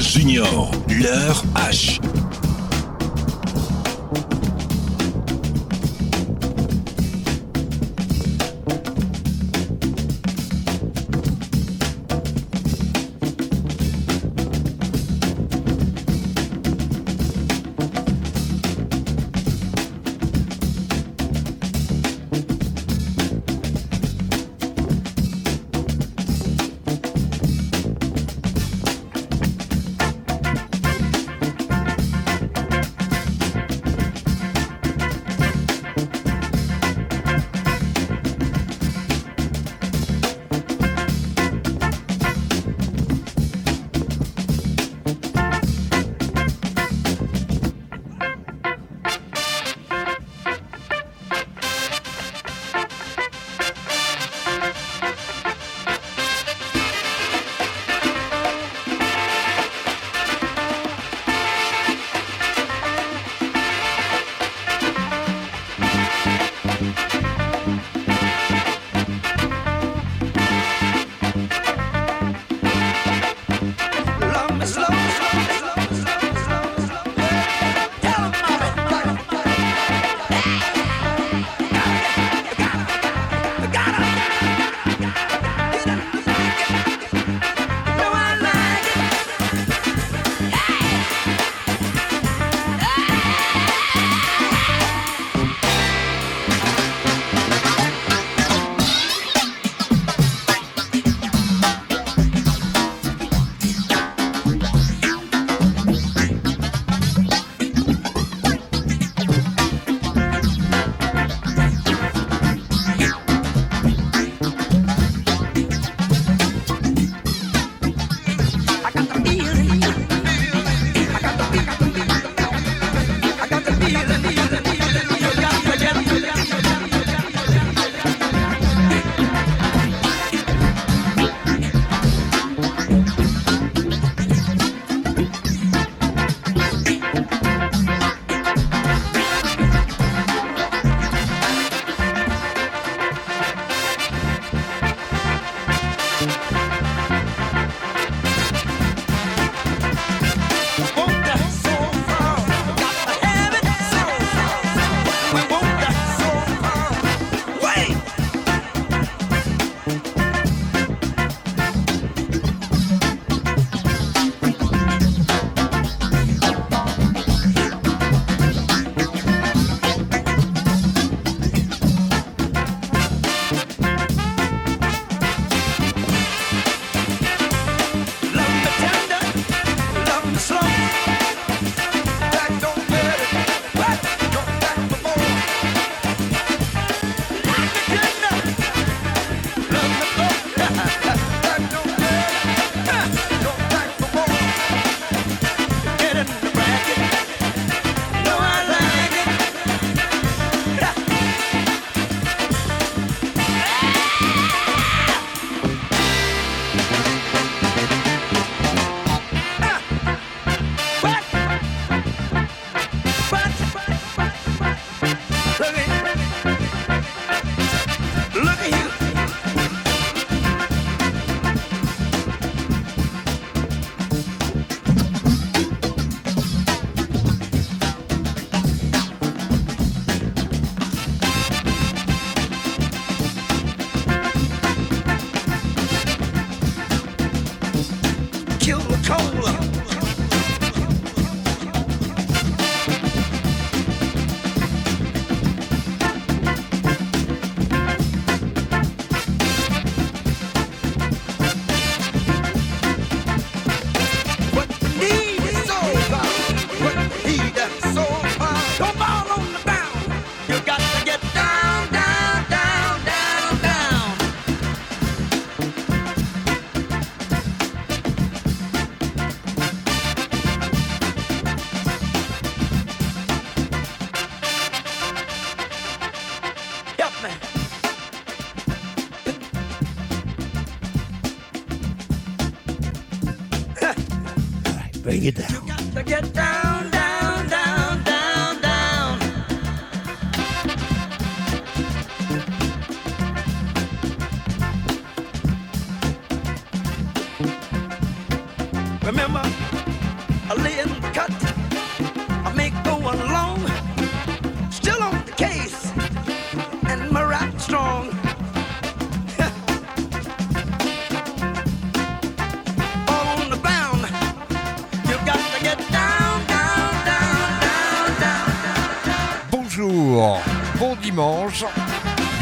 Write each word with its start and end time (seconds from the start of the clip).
Junior, 0.00 0.70
leur 0.88 1.44
H. 1.54 2.00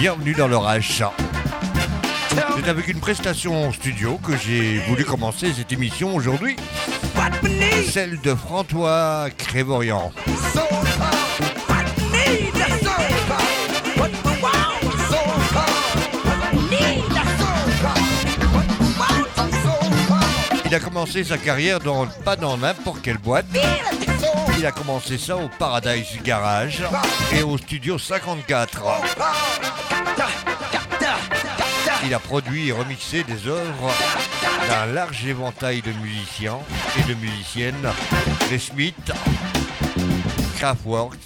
bienvenue 0.00 0.32
dans 0.32 0.48
l'orage. 0.48 1.04
C'est 2.56 2.68
avec 2.70 2.88
une 2.88 3.00
prestation 3.00 3.66
en 3.66 3.70
studio 3.70 4.18
que 4.26 4.34
j'ai 4.34 4.78
voulu 4.88 5.04
commencer 5.04 5.52
cette 5.52 5.72
émission 5.72 6.14
aujourd'hui, 6.14 6.56
celle 7.86 8.18
de 8.22 8.34
François 8.34 9.28
Crévorian. 9.36 10.10
Il 20.64 20.74
a 20.74 20.80
commencé 20.80 21.24
sa 21.24 21.36
carrière 21.36 21.78
dans, 21.78 22.06
pas 22.24 22.36
dans 22.36 22.56
n'importe 22.56 23.02
quelle 23.02 23.18
boîte, 23.18 23.44
il 24.60 24.66
a 24.66 24.72
commencé 24.72 25.16
ça 25.16 25.36
au 25.36 25.48
Paradise 25.58 26.22
Garage 26.22 26.82
et 27.32 27.42
au 27.42 27.56
Studio 27.56 27.98
54. 27.98 28.82
Il 32.10 32.14
a 32.14 32.18
produit 32.18 32.70
et 32.70 32.72
remixé 32.72 33.22
des 33.22 33.46
œuvres 33.46 33.88
d'un 34.68 34.86
large 34.86 35.24
éventail 35.24 35.80
de 35.80 35.92
musiciens 36.02 36.58
et 36.98 37.08
de 37.08 37.14
musiciennes, 37.14 37.86
les 38.50 38.58
Smiths, 38.58 39.12
Kraftwerk, 40.56 41.20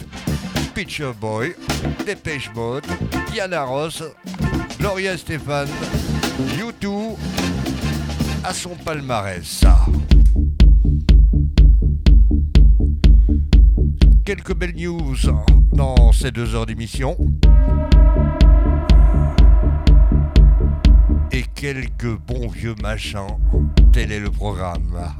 Pitcher 0.75 1.13
Boy, 1.19 1.57
Dépêche 2.05 2.51
Mode, 2.55 2.85
Diana 3.33 3.65
Ross, 3.65 4.03
Gloria 4.79 5.17
Stefan, 5.17 5.67
U2 6.59 7.17
à 8.45 8.53
son 8.53 8.75
palmarès. 8.75 9.65
Quelques 14.27 14.55
belles 14.55 14.77
news 14.77 15.17
dans 15.73 16.13
ces 16.13 16.31
deux 16.31 16.55
heures 16.55 16.67
d'émission. 16.67 17.17
Quelques 21.65 22.19
bons 22.27 22.49
vieux 22.49 22.75
machins. 22.83 23.39
Tel 23.91 24.13
est 24.13 24.21
le 24.21 24.31
programme. 24.31 25.15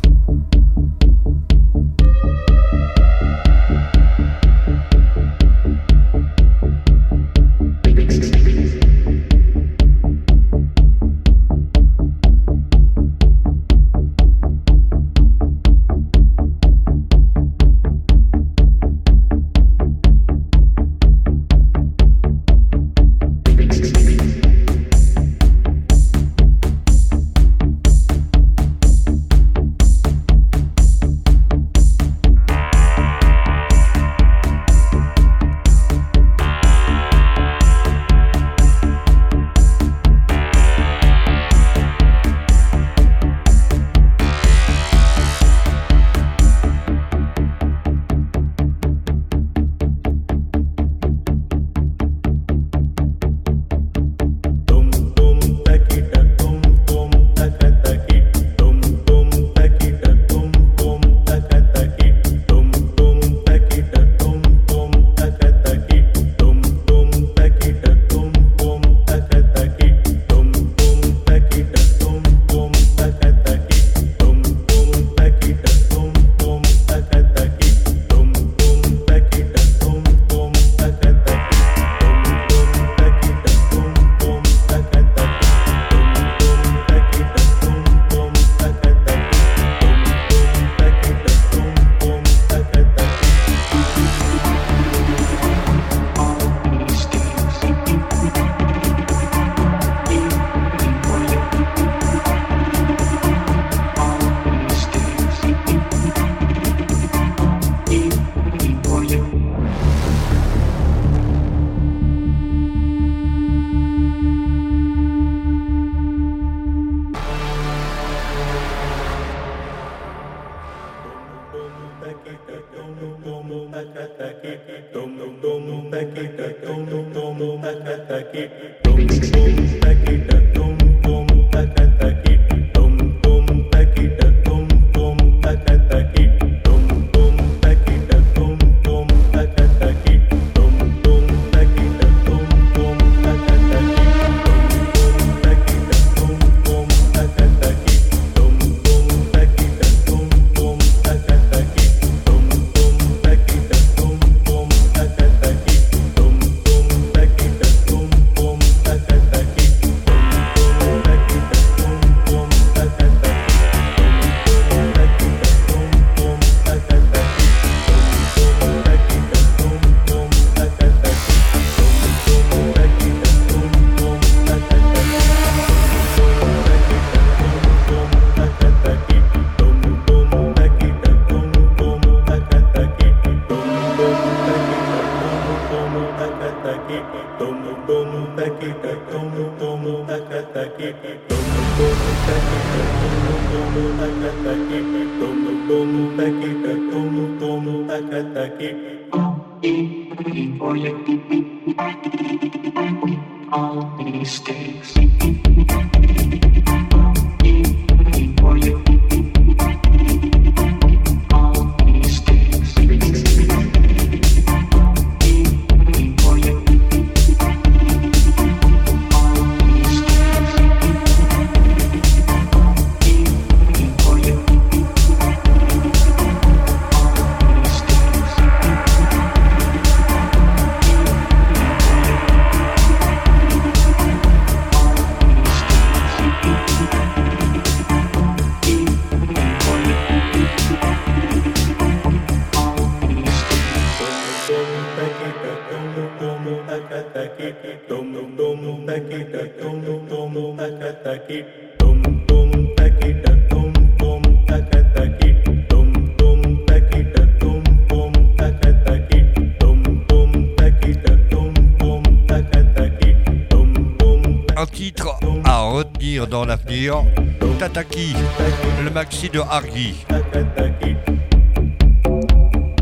De 269.33 269.41
Hargui. 269.41 269.95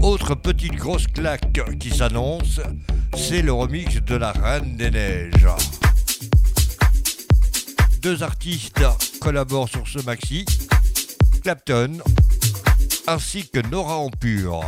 Autre 0.03 0.35
petite 0.35 0.75
grosse 0.75 1.07
claque 1.07 1.61
qui 1.79 1.91
s'annonce, 1.91 2.61
c'est 3.17 3.43
le 3.43 3.53
remix 3.53 4.03
de 4.03 4.17
La 4.17 4.33
Reine 4.33 4.77
des 4.77 4.91
Neiges. 4.91 5.47
Deux 8.01 8.23
artistes 8.23 8.83
collaborent 9.21 9.69
sur 9.69 9.87
ce 9.87 10.01
maxi, 10.01 10.45
Clapton 11.43 11.99
ainsi 13.07 13.49
que 13.49 13.61
Nora 13.69 13.99
Ampure. 13.99 14.63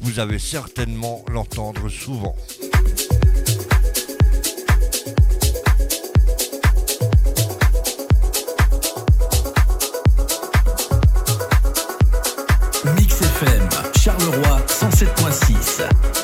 Vous 0.00 0.20
avez 0.20 0.38
certainement 0.38 1.24
l'entendre 1.28 1.88
souvent. 1.88 2.36
107.6. 14.96 16.15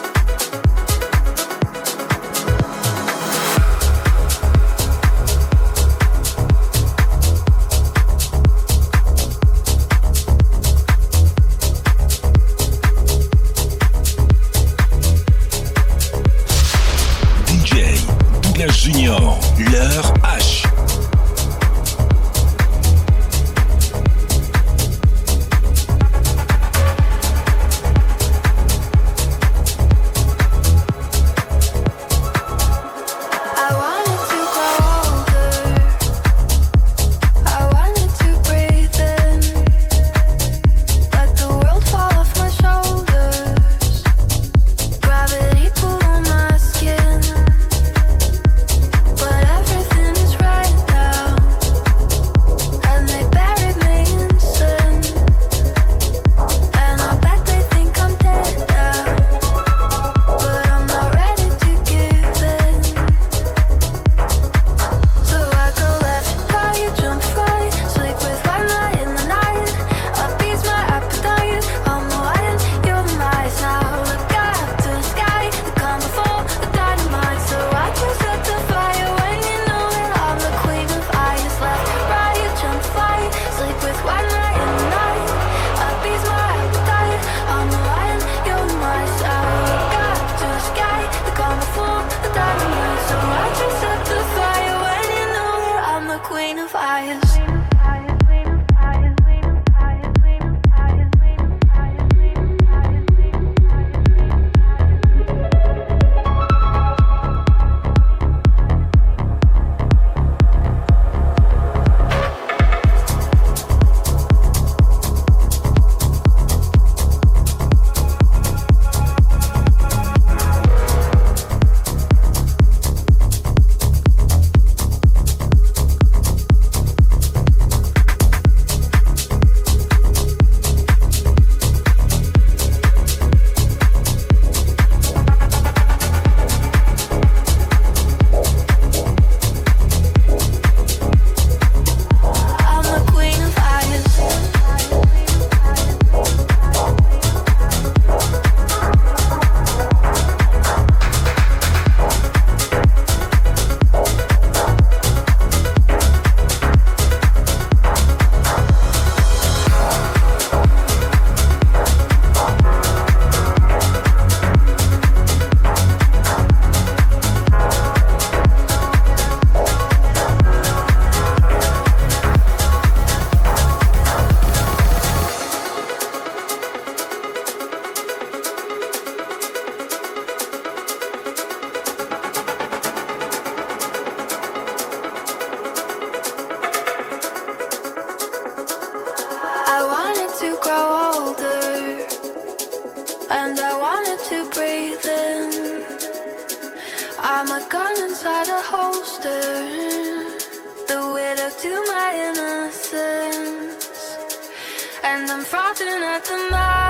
and 205.05 205.31
I'm 205.31 205.45
frothing 205.45 205.89
at 205.89 206.25
the 206.25 206.49
mouth. 206.51 206.82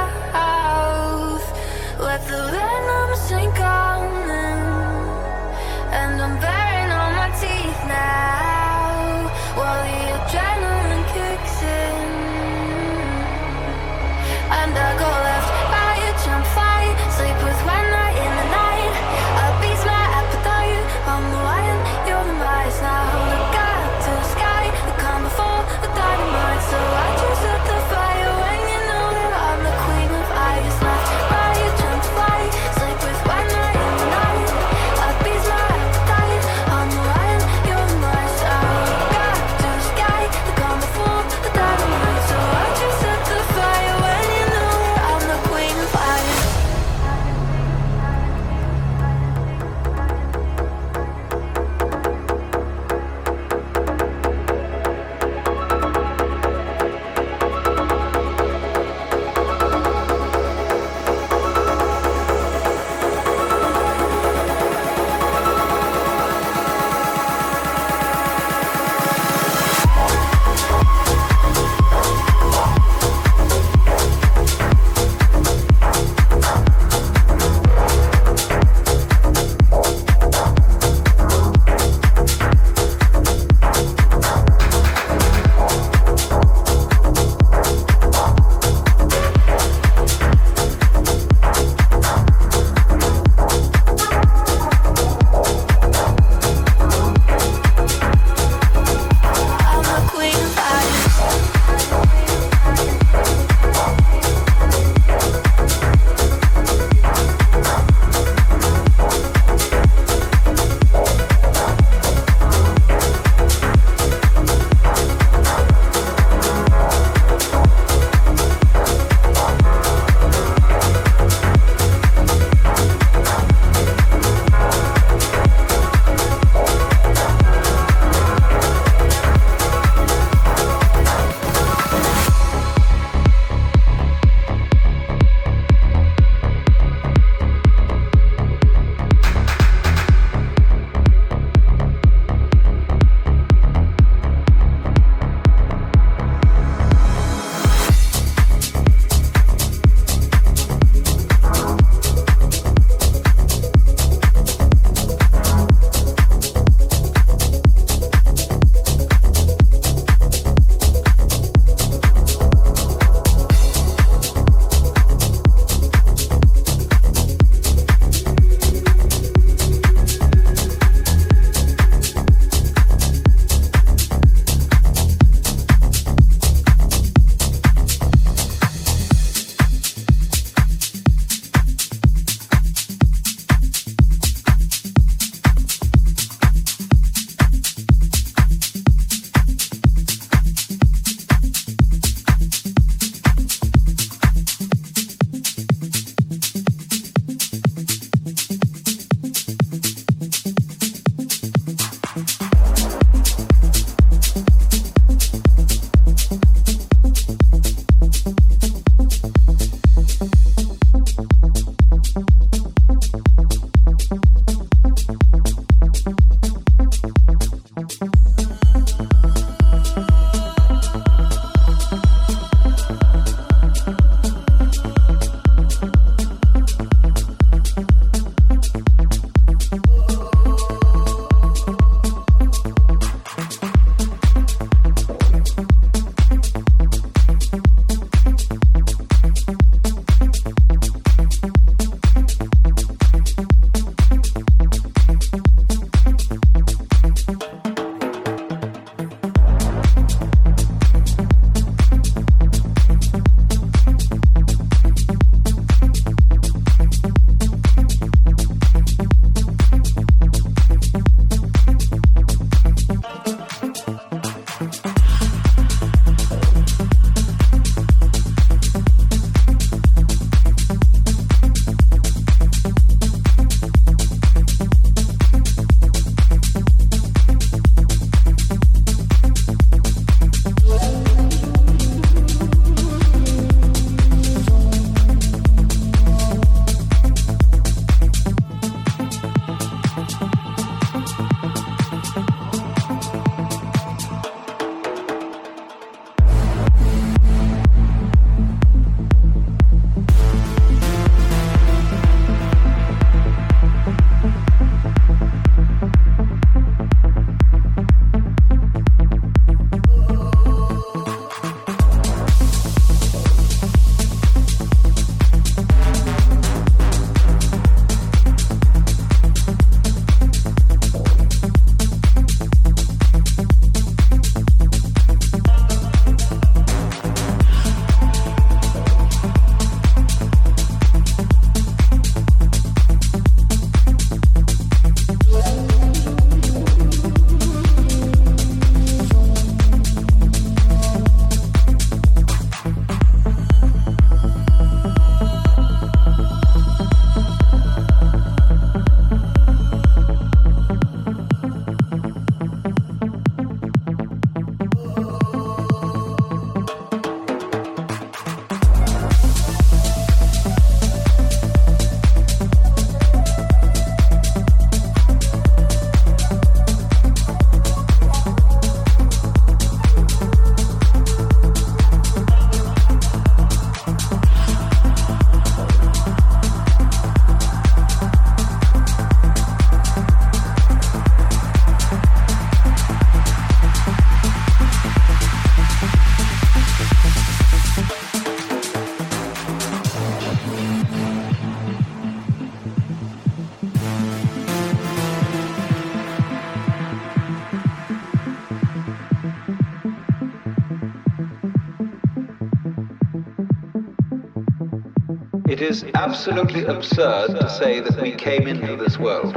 Is 405.72 405.84
absolutely 405.94 406.66
absurd 406.66 407.28
to 407.28 407.48
say 407.48 407.80
that 407.80 407.98
we 407.98 408.12
came 408.12 408.46
into 408.46 408.76
this 408.76 408.98
world. 408.98 409.34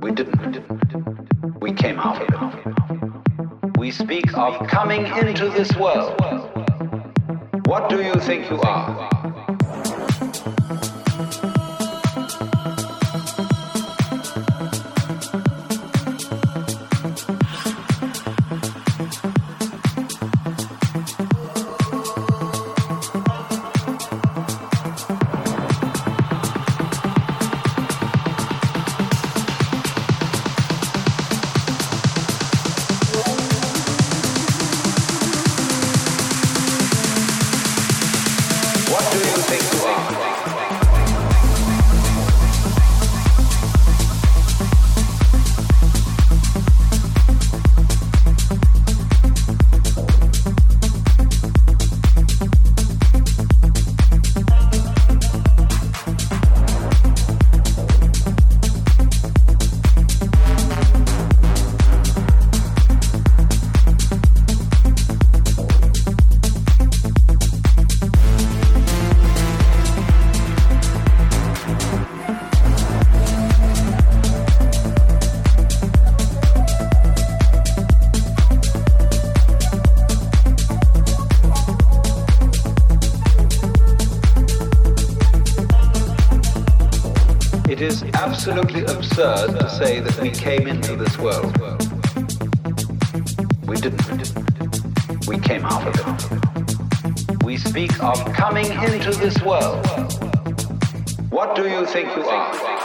We 0.00 0.10
didn't. 0.10 0.64
We 1.60 1.72
came 1.72 2.00
out 2.00 2.20
of 2.20 2.52
it. 2.58 3.78
We 3.78 3.92
speak 3.92 4.36
of 4.36 4.66
coming 4.66 5.06
into 5.06 5.48
this 5.50 5.76
world. 5.76 6.20
What 7.66 7.88
do 7.88 8.02
you 8.02 8.14
think 8.14 8.50
you 8.50 8.60
are? 8.62 9.15
Absolutely 88.48 88.84
absurd 88.84 89.58
to 89.58 89.68
say 89.68 89.98
that 89.98 90.20
we 90.20 90.30
came 90.30 90.68
into 90.68 90.94
this 90.94 91.18
world. 91.18 91.52
We 93.66 93.76
didn't. 93.76 95.26
We 95.26 95.40
came 95.40 95.64
out 95.64 95.84
of 95.88 95.94
it. 95.98 97.42
We 97.42 97.56
speak 97.56 98.00
of 98.00 98.24
coming 98.34 98.66
into 98.66 99.10
this 99.18 99.36
world. 99.42 99.84
What 101.28 101.56
do 101.56 101.68
you 101.68 101.86
think 101.86 102.14
you 102.16 102.22
are? 102.22 102.75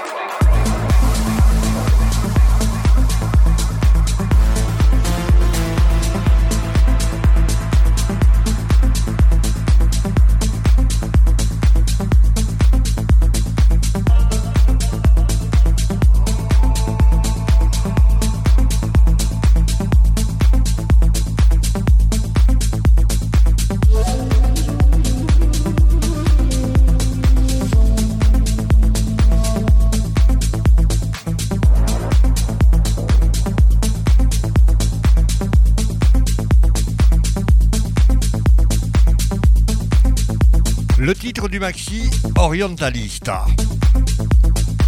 Du 41.52 41.60
maxi, 41.60 42.10
Orientalista. 42.38 43.46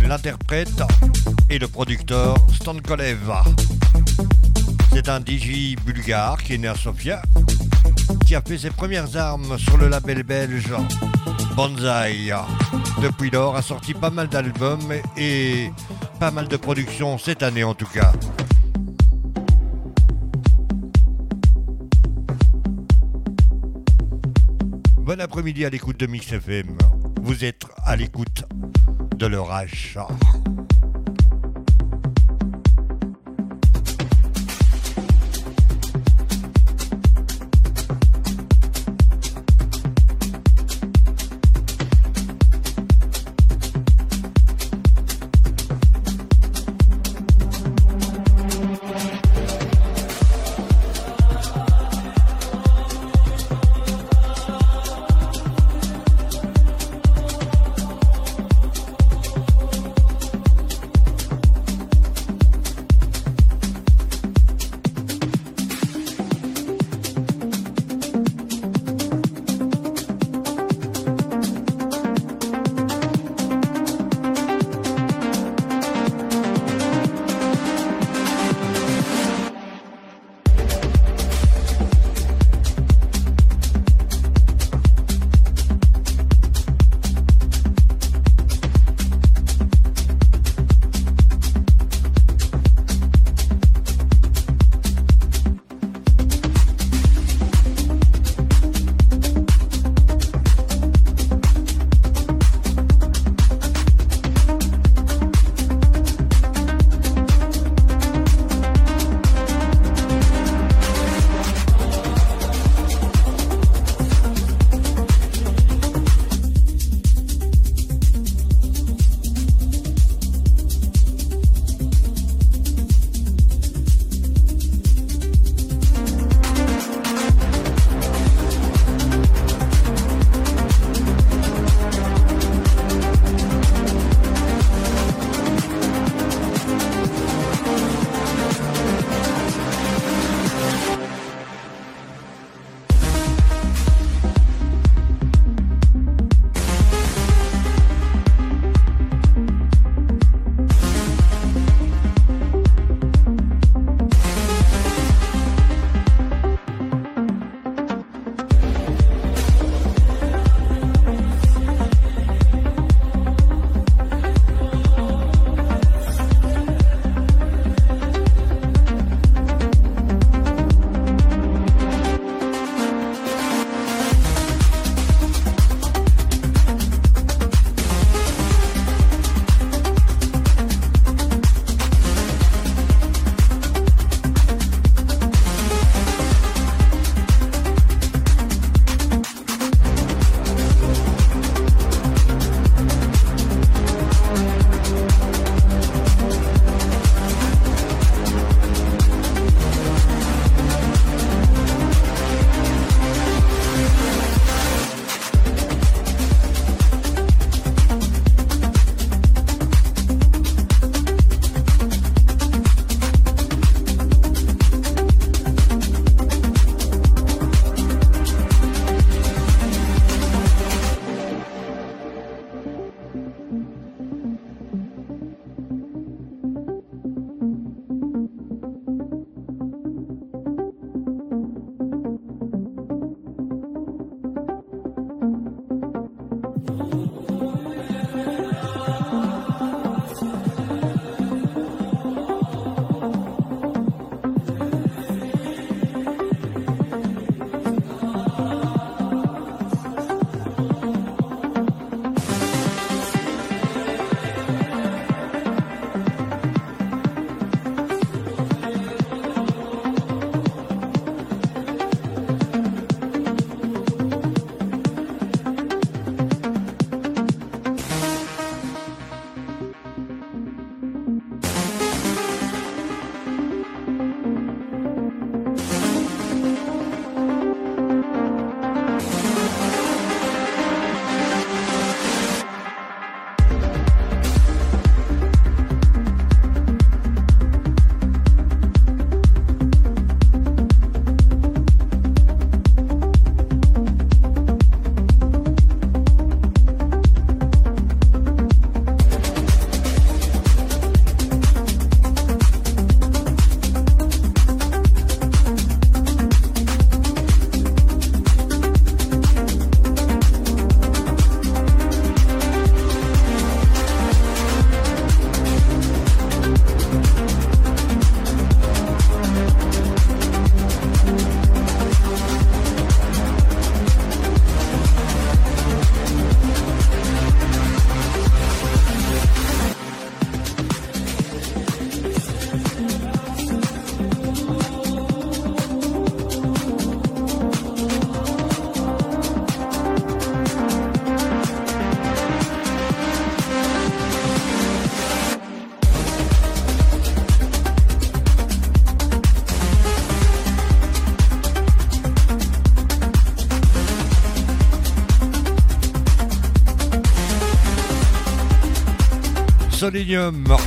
L'interprète 0.07 0.81
et 1.49 1.59
le 1.59 1.67
producteur 1.67 2.37
Stan 2.53 2.75
Kolev. 2.79 3.33
C'est 4.93 5.09
un 5.09 5.19
DJ 5.19 5.75
bulgare 5.85 6.41
qui 6.41 6.53
est 6.53 6.57
né 6.57 6.69
à 6.69 6.75
Sofia, 6.75 7.21
qui 8.25 8.33
a 8.33 8.41
fait 8.41 8.57
ses 8.57 8.69
premières 8.69 9.17
armes 9.17 9.57
sur 9.59 9.75
le 9.77 9.89
label 9.89 10.23
belge 10.23 10.73
Banzai. 11.55 12.31
Depuis 13.01 13.29
lors, 13.29 13.57
a 13.57 13.61
sorti 13.61 13.93
pas 13.93 14.09
mal 14.09 14.29
d'albums 14.29 14.93
et 15.17 15.69
pas 16.19 16.31
mal 16.31 16.47
de 16.47 16.55
productions 16.55 17.17
cette 17.17 17.43
année 17.43 17.65
en 17.65 17.73
tout 17.73 17.87
cas. 17.93 18.13
Après-midi 25.33 25.65
à 25.65 25.71
l'écoute 25.71 25.99
de 25.99 26.05
Mix 26.05 26.31
FM. 26.31 26.77
Vous 27.23 27.43
êtes 27.43 27.65
à 27.83 27.95
l'écoute 27.95 28.43
de 29.17 29.25
l'orage. 29.25 29.97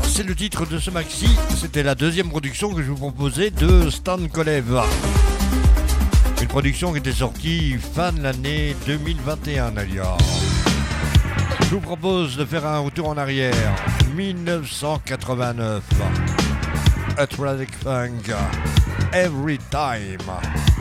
C'est 0.03 0.27
le 0.27 0.35
titre 0.35 0.67
de 0.67 0.79
ce 0.79 0.91
maxi. 0.91 1.39
C'était 1.57 1.83
la 1.83 1.95
deuxième 1.95 2.29
production 2.29 2.75
que 2.75 2.83
je 2.83 2.91
vous 2.91 2.97
proposais 2.99 3.51
de 3.51 3.89
Stan 3.89 4.19
Kolev. 4.31 4.79
Une 6.43 6.49
production 6.49 6.93
qui 6.93 6.99
était 6.99 7.13
sortie 7.13 7.79
fin 7.79 8.13
de 8.13 8.23
l'année 8.23 8.77
2021 8.87 9.71
d'ailleurs. 9.71 10.19
Je 11.63 11.71
vous 11.71 11.81
propose 11.81 12.37
de 12.37 12.45
faire 12.45 12.67
un 12.67 12.81
retour 12.81 13.09
en 13.09 13.17
arrière. 13.17 13.55
1989. 14.15 15.83
Athletic 17.17 17.71
Funk. 17.83 18.35
Every 19.15 19.57
time. 19.71 20.76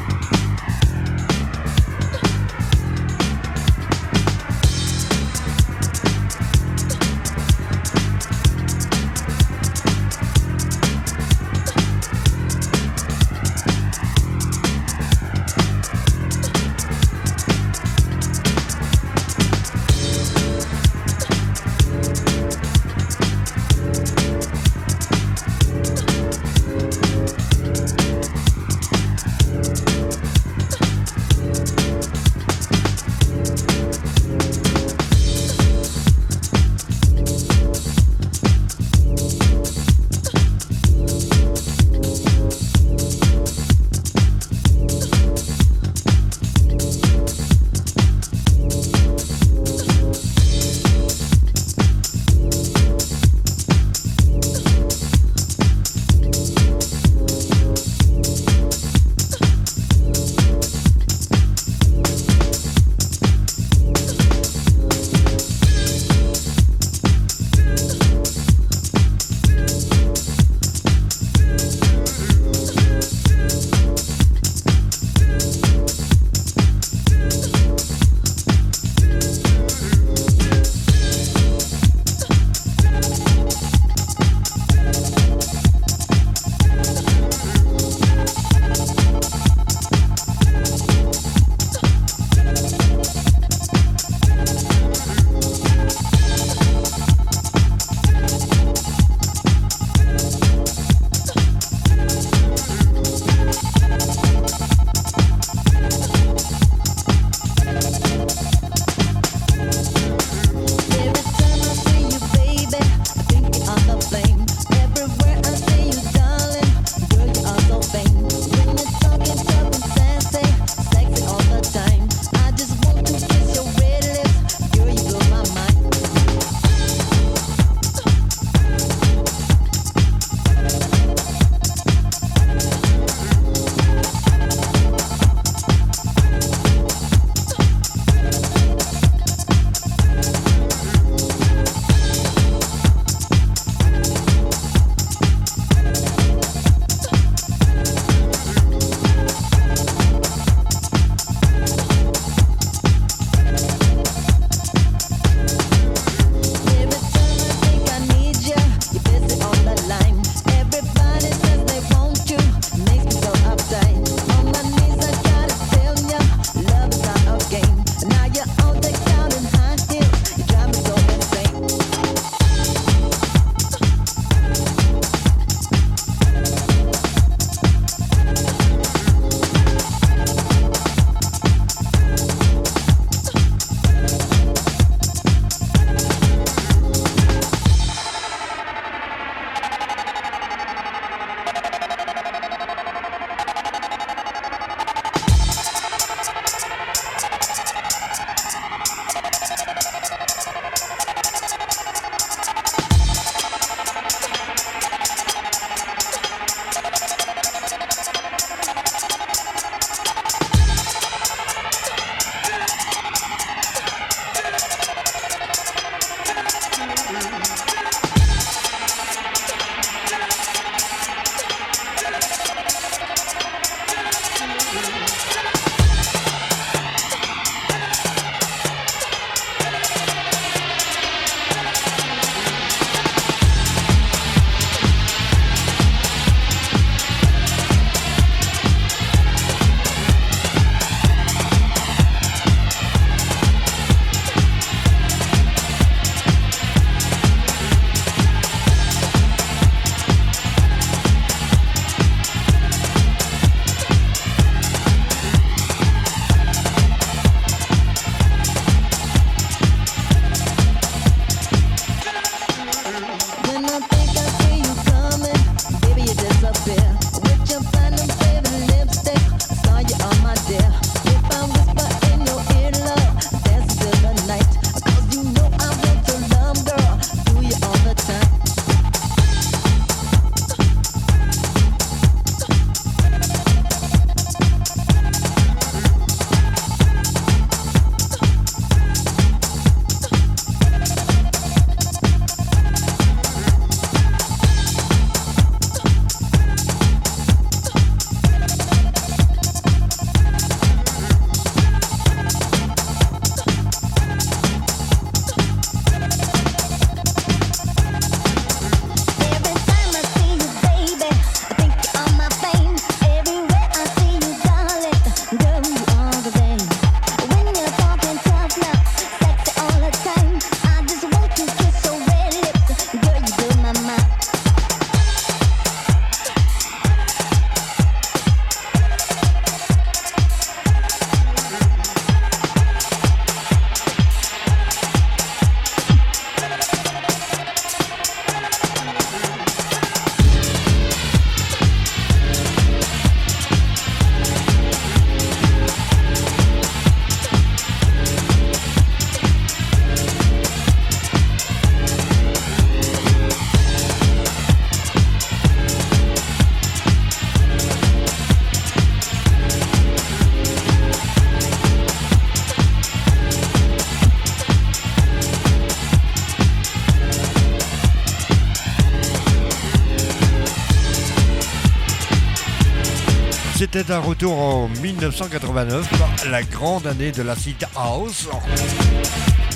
C'était 373.76 373.92
un 373.92 374.00
retour 374.00 374.40
en 374.40 374.70
1989, 374.70 376.30
la 376.32 376.44
grande 376.44 376.88
année 376.88 377.12
de 377.12 377.22
l'acid 377.24 377.58
house. 377.76 378.30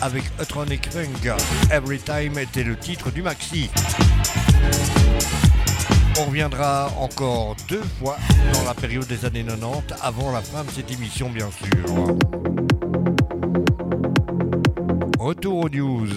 Avec 0.02 0.24
Electronic 0.36 0.92
Funk, 0.92 1.34
Every 1.72 2.00
Time 2.00 2.38
était 2.38 2.64
le 2.64 2.76
titre 2.76 3.12
du 3.12 3.22
maxi. 3.22 3.70
On 6.20 6.26
reviendra 6.26 6.92
encore 7.00 7.56
deux 7.70 7.84
fois 7.98 8.18
dans 8.52 8.66
la 8.66 8.74
période 8.74 9.08
des 9.08 9.24
années 9.24 9.46
90, 9.46 9.96
avant 10.02 10.34
la 10.34 10.42
fin 10.42 10.66
de 10.66 10.70
cette 10.72 10.92
émission 10.92 11.30
bien 11.30 11.48
sûr. 11.52 12.18
Retour 15.18 15.60
aux 15.60 15.70
news. 15.70 16.10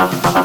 Ha 0.00 0.06
ha 0.06 0.30
ha. 0.32 0.39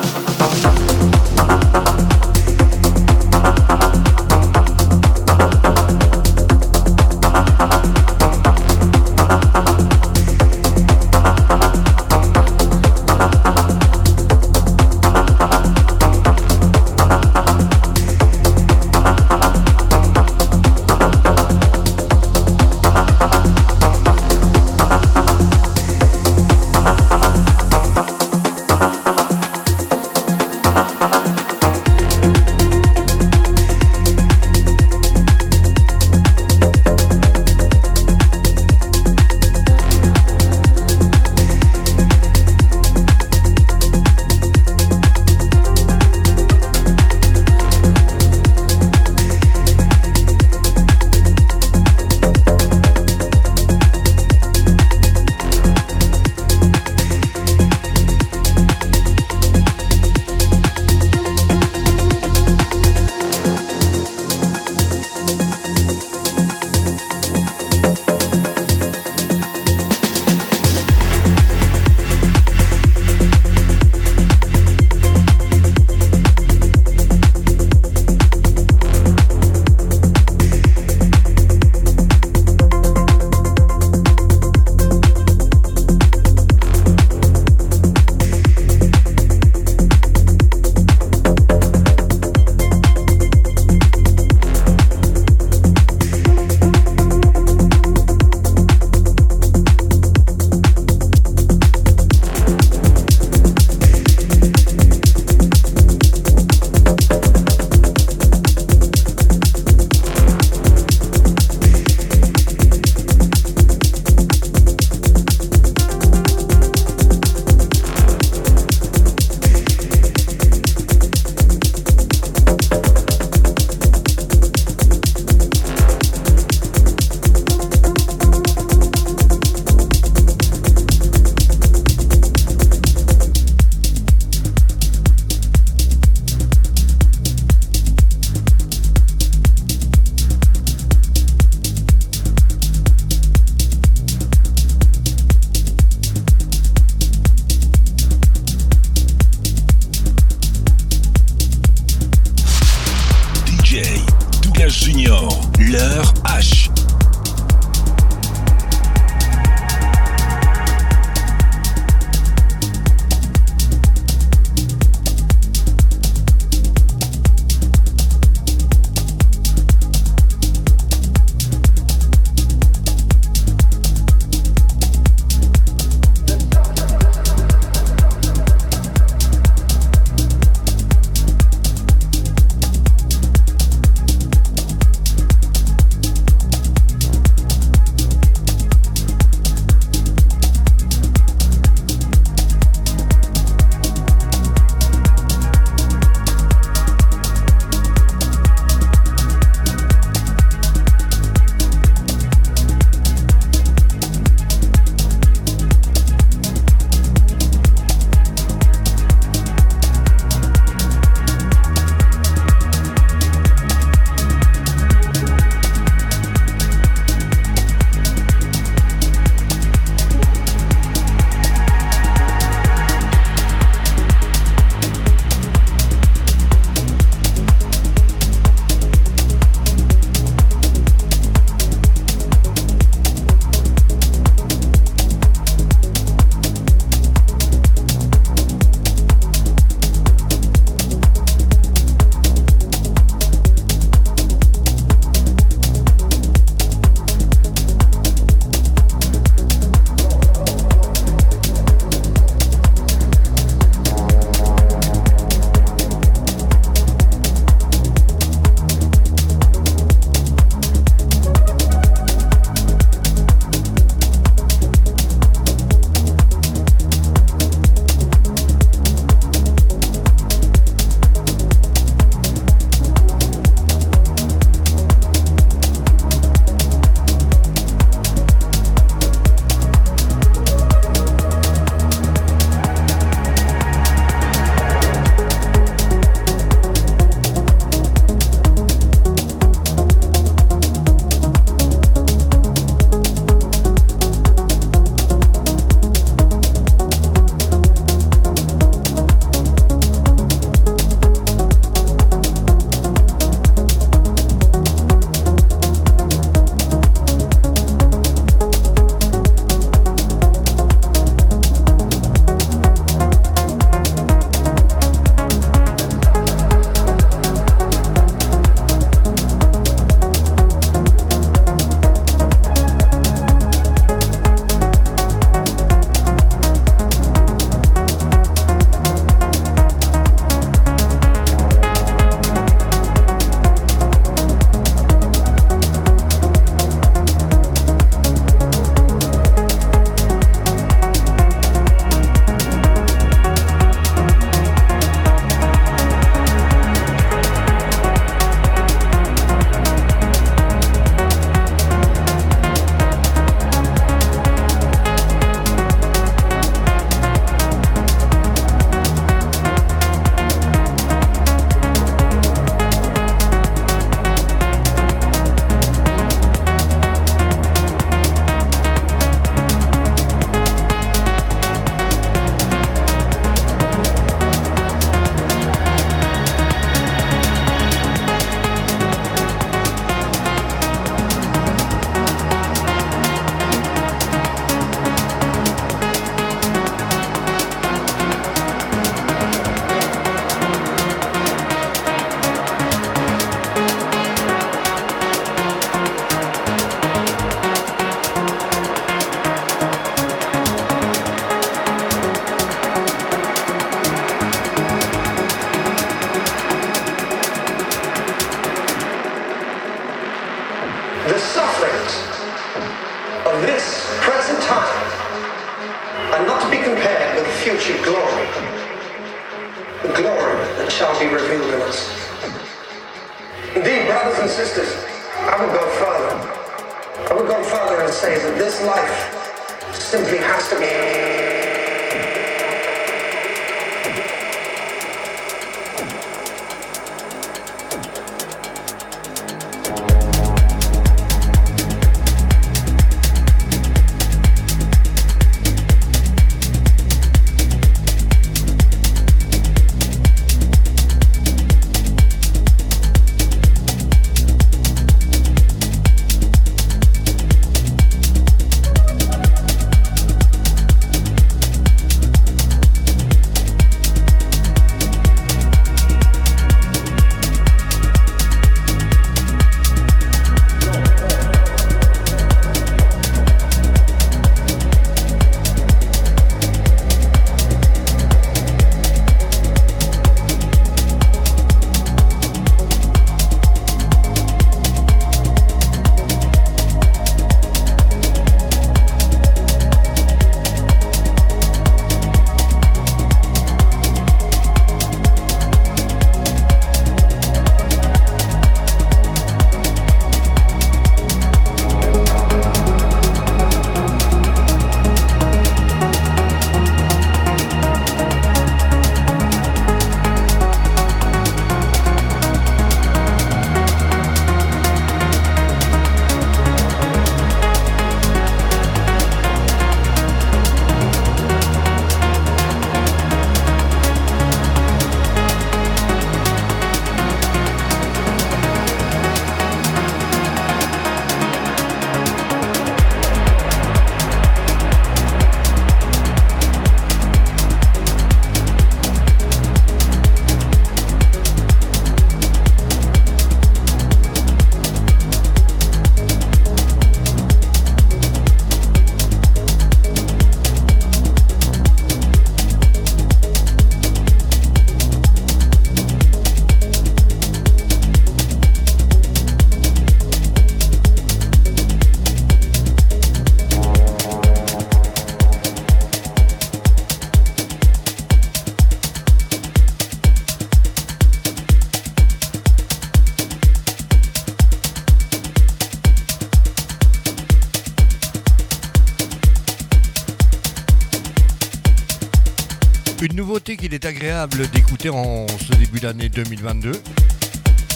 Nouveauté 583.55 583.67
qu'il 583.67 583.73
est 583.73 583.85
agréable 583.85 584.49
d'écouter 584.49 584.89
en 584.89 585.27
ce 585.27 585.53
début 585.57 585.79
d'année 585.79 586.09
2022, 586.09 586.71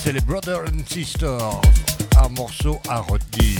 c'est 0.02 0.12
les 0.12 0.20
Brothers 0.20 0.62
and 0.62 0.86
Sisters, 0.86 1.62
un 2.22 2.30
morceau 2.30 2.80
à 2.90 3.00
retenir. 3.00 3.60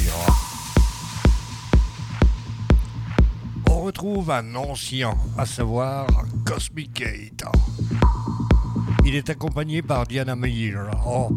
On 3.70 3.82
retrouve 3.82 4.32
un 4.32 4.56
ancien, 4.56 5.14
à 5.38 5.46
savoir 5.46 6.08
Cosmic 6.46 6.94
Gate. 6.94 7.44
Il 9.06 9.16
est 9.16 9.30
accompagné 9.30 9.82
par 9.82 10.06
Diana 10.06 10.36
Meyer. 10.36 10.76
Oh. 11.06 11.30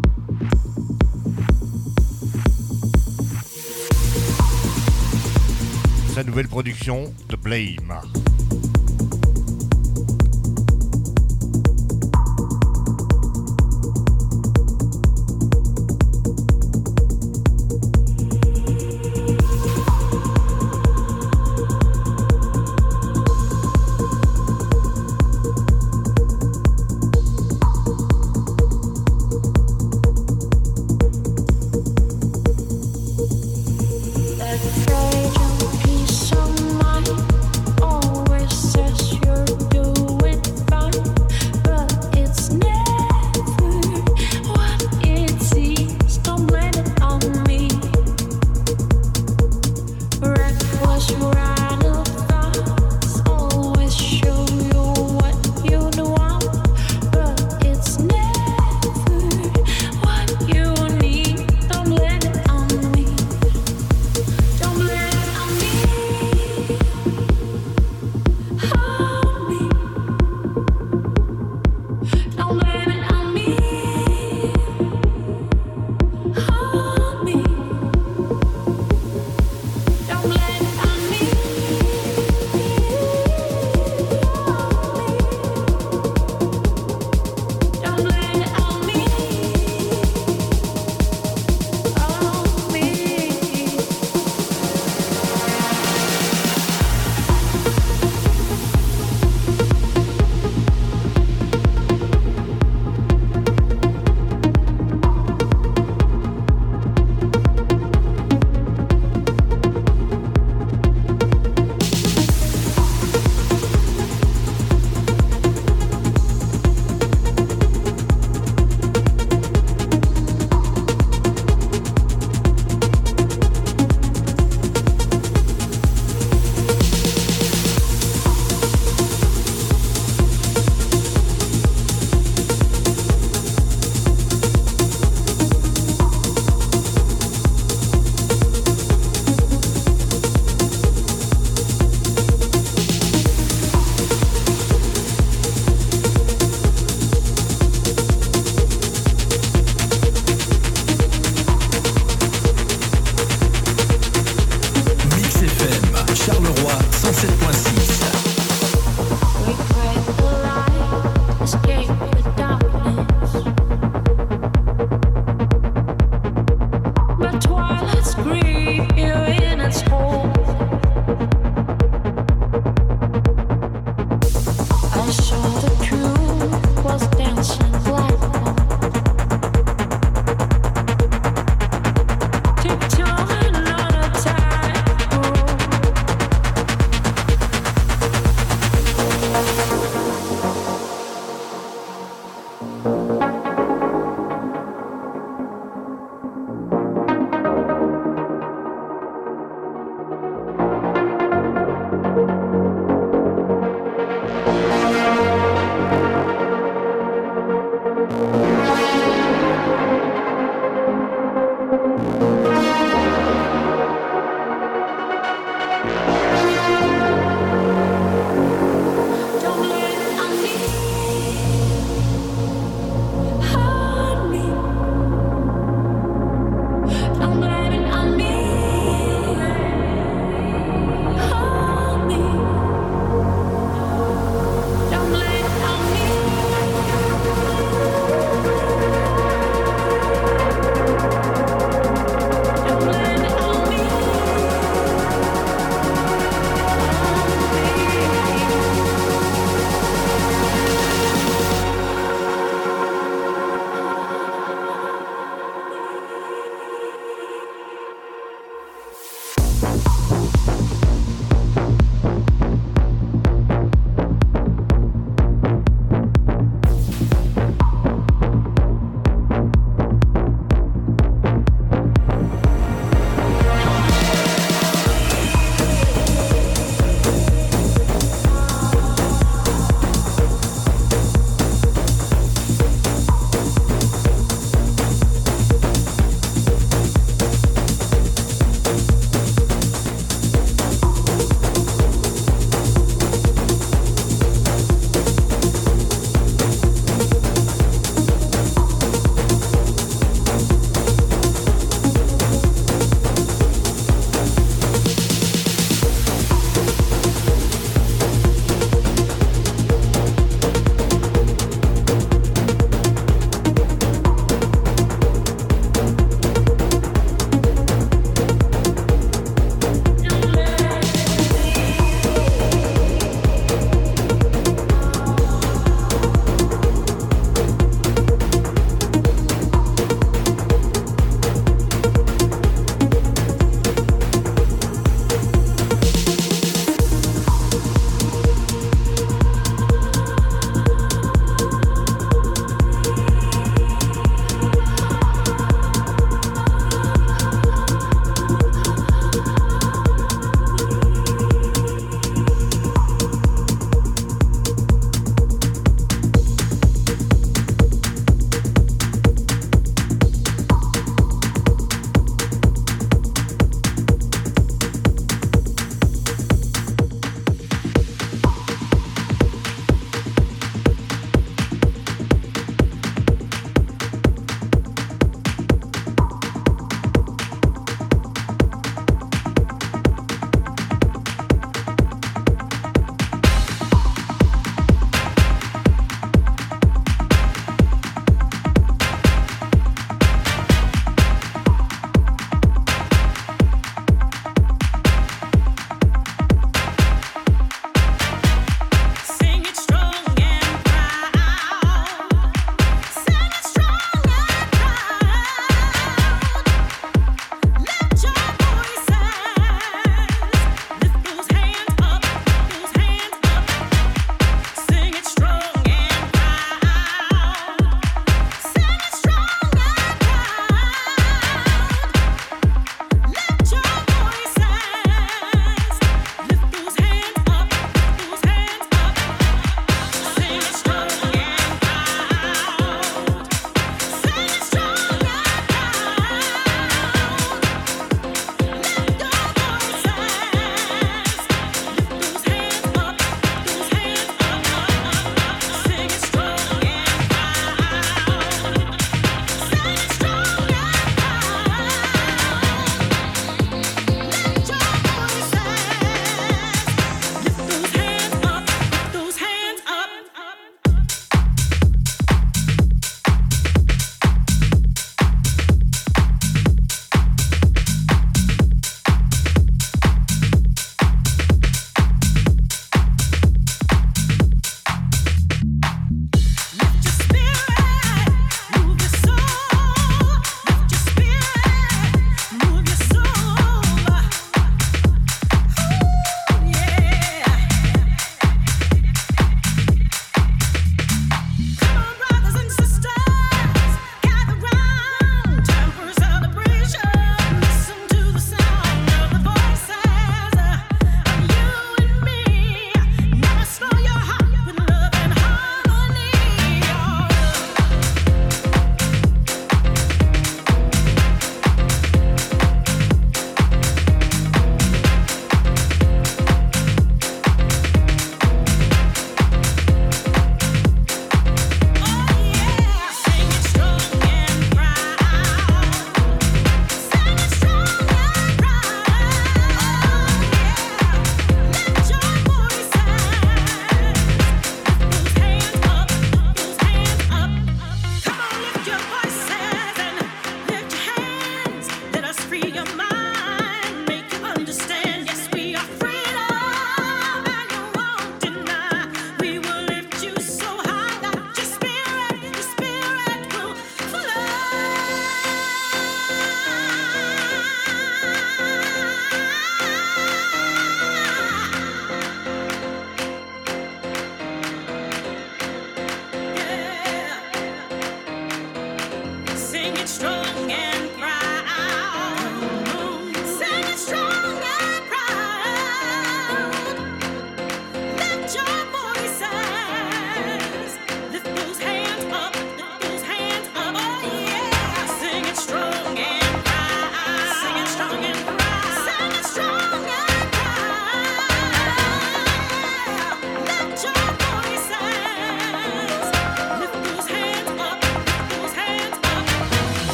Sa 6.15 6.25
nouvelle 6.25 6.49
production, 6.49 7.13
The 7.29 7.37
Blame. 7.37 8.01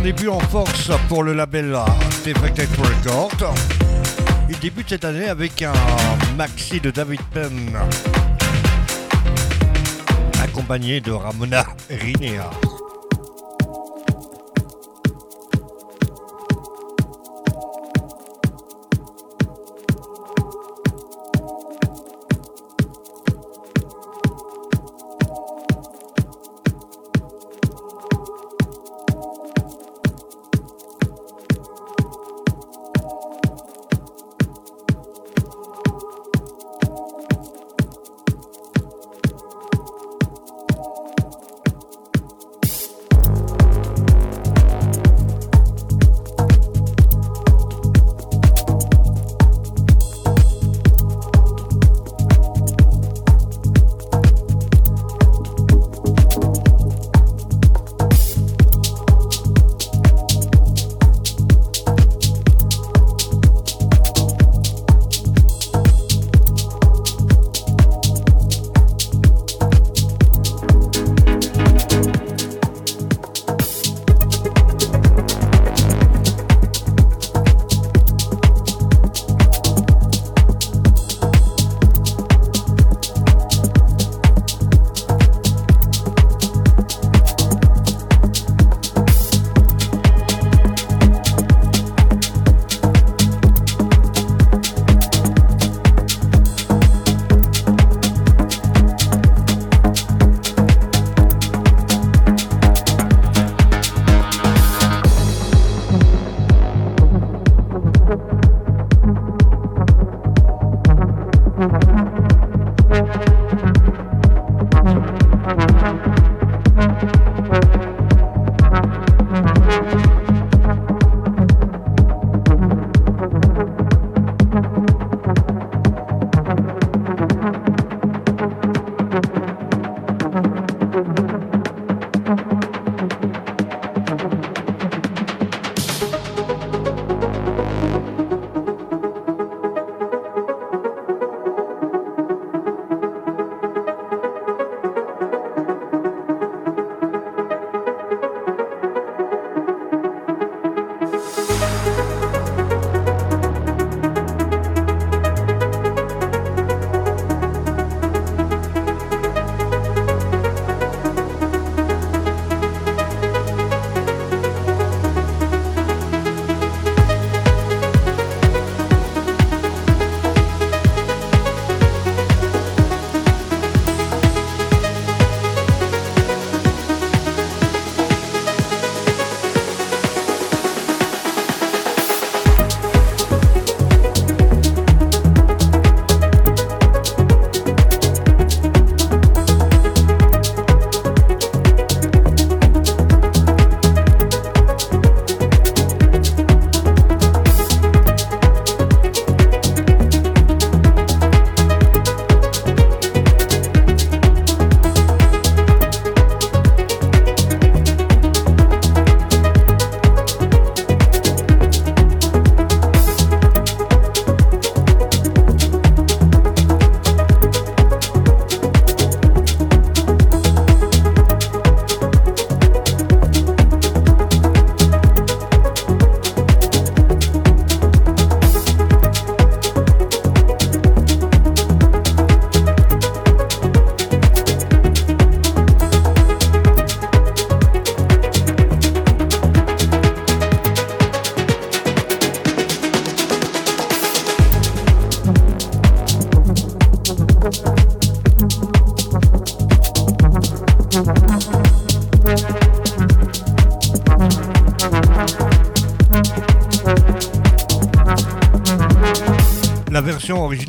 Début 0.00 0.28
en 0.28 0.40
force 0.40 0.90
pour 1.08 1.22
le 1.22 1.34
label 1.34 1.76
Defected 2.24 2.68
Records. 2.78 3.54
Il 4.48 4.58
débute 4.58 4.88
cette 4.88 5.04
année 5.04 5.28
avec 5.28 5.62
un 5.62 5.72
maxi 6.36 6.80
de 6.80 6.90
David 6.90 7.20
Penn, 7.32 7.76
accompagné 10.42 11.00
de 11.00 11.12
Ramona 11.12 11.64
Rinea. 11.90 12.50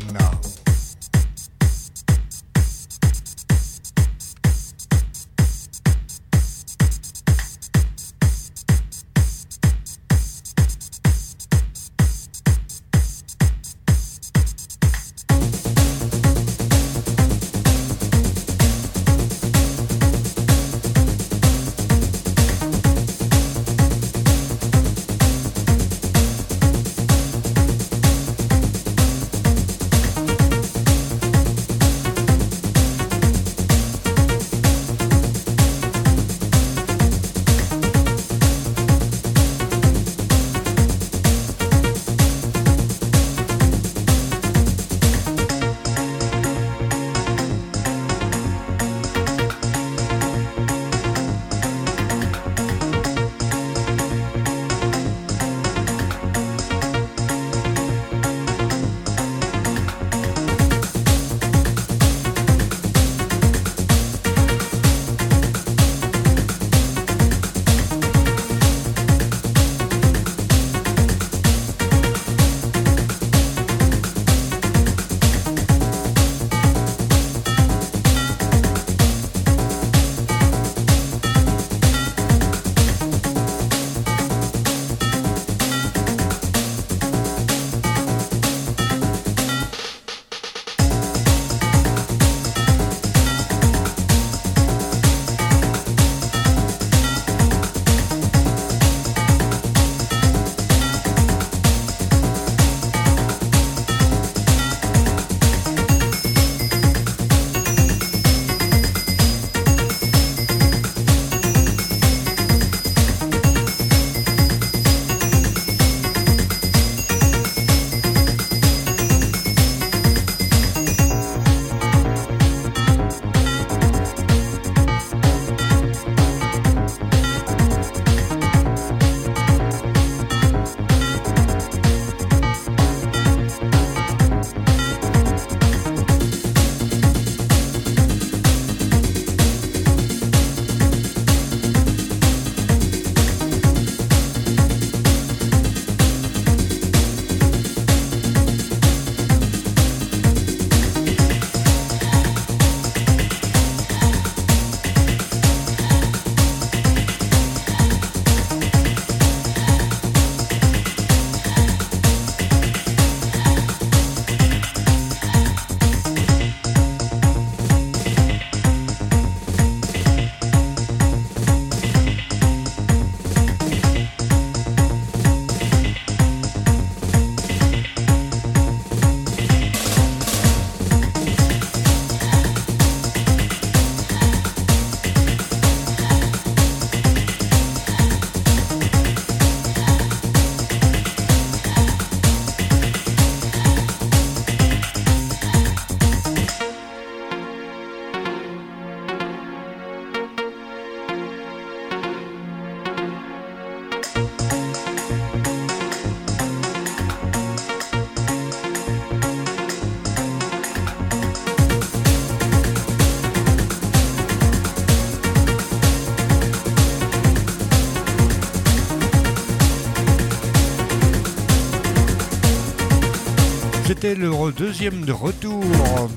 le 224.15 224.53
deuxième 224.53 225.05
de 225.05 225.13
retour 225.13 225.63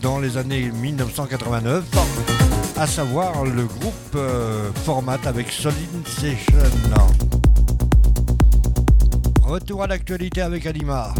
dans 0.02 0.20
les 0.20 0.38
années 0.38 0.72
1989, 0.72 1.84
à 2.78 2.88
savoir 2.88 3.46
le 3.46 3.66
groupe 3.66 4.16
euh, 4.16 4.72
Format 4.84 5.20
avec 5.26 5.52
Solid 5.52 6.08
Session. 6.08 6.58
Retour 9.44 9.84
à 9.84 9.88
l'actualité 9.88 10.42
avec 10.42 10.66
Alima. 10.66 11.14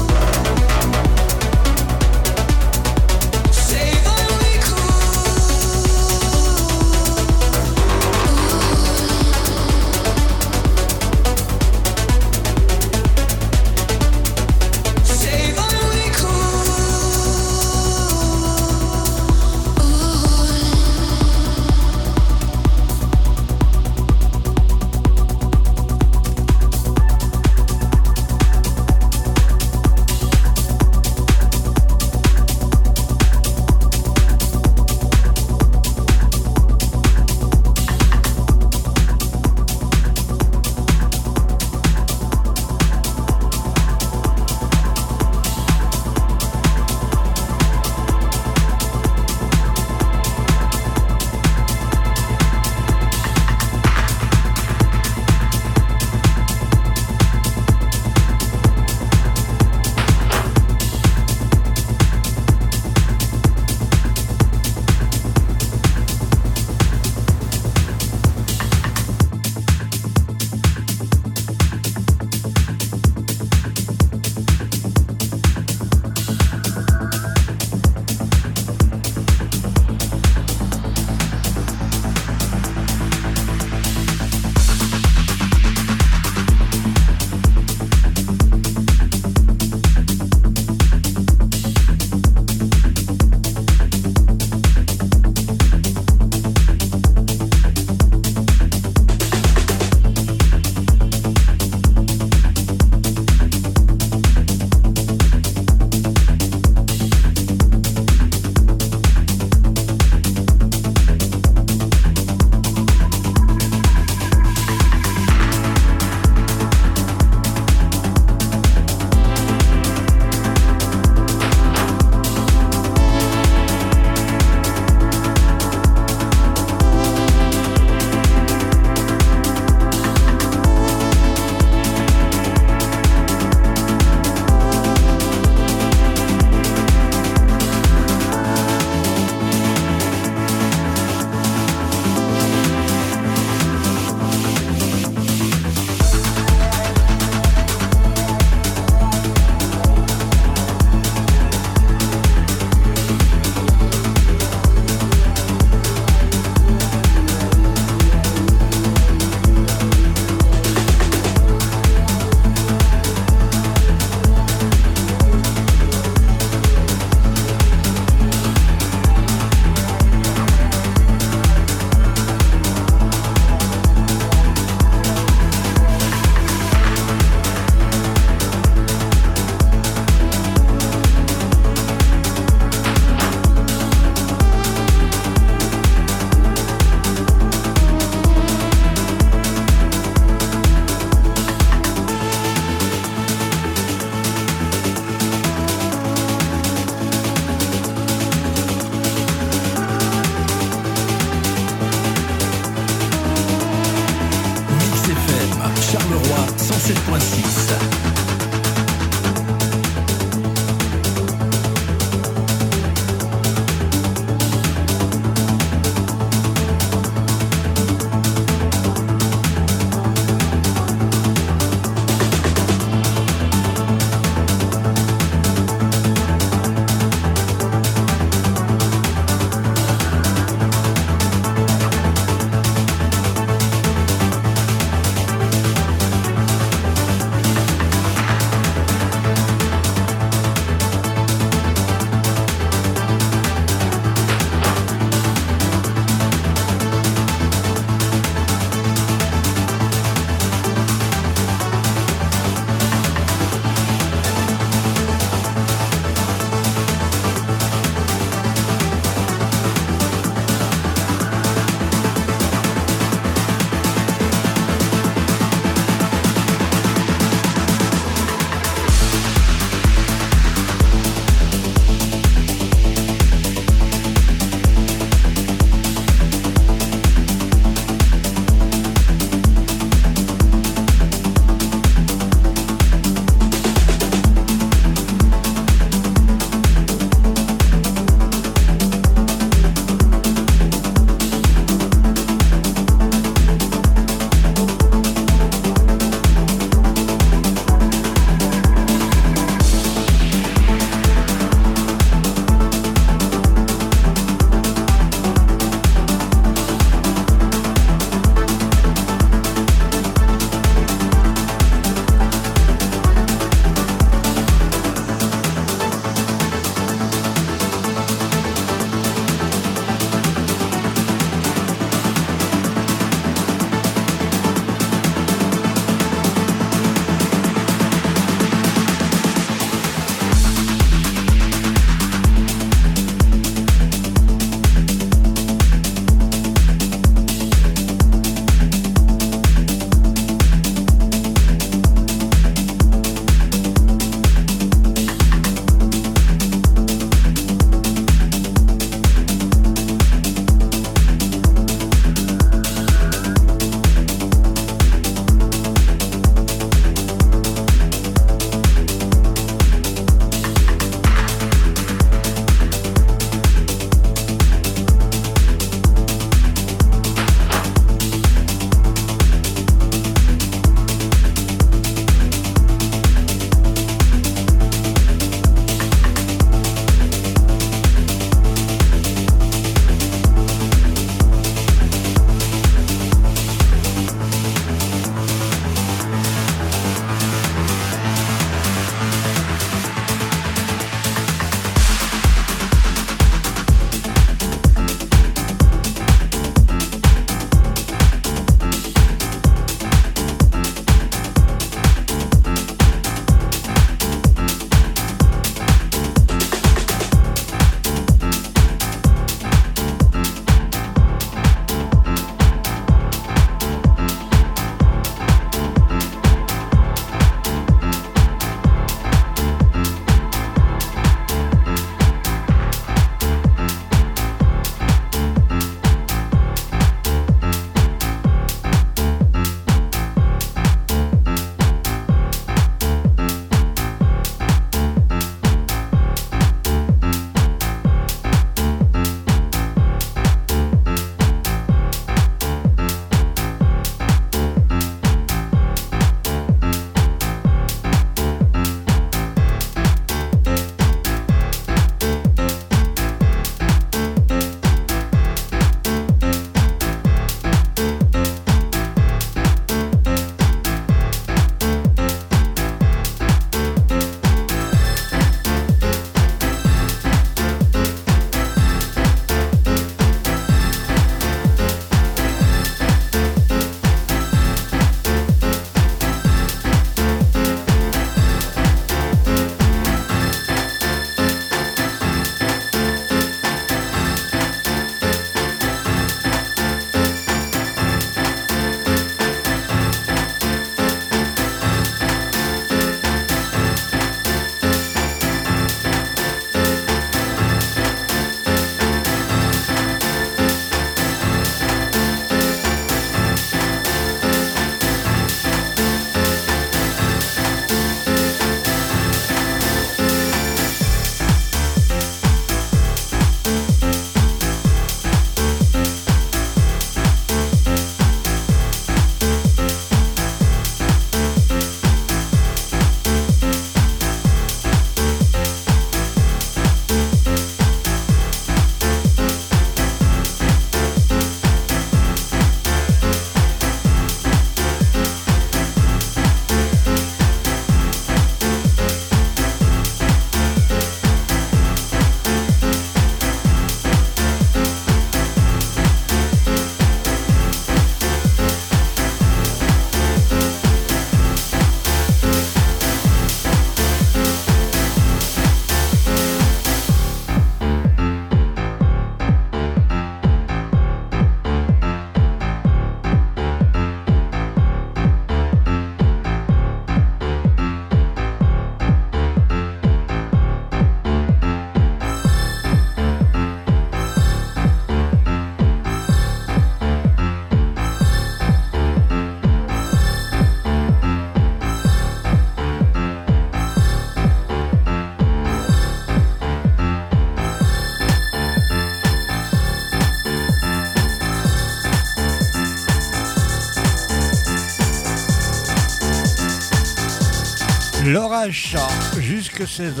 Jusque 599.18 599.62
16h. 599.62 600.00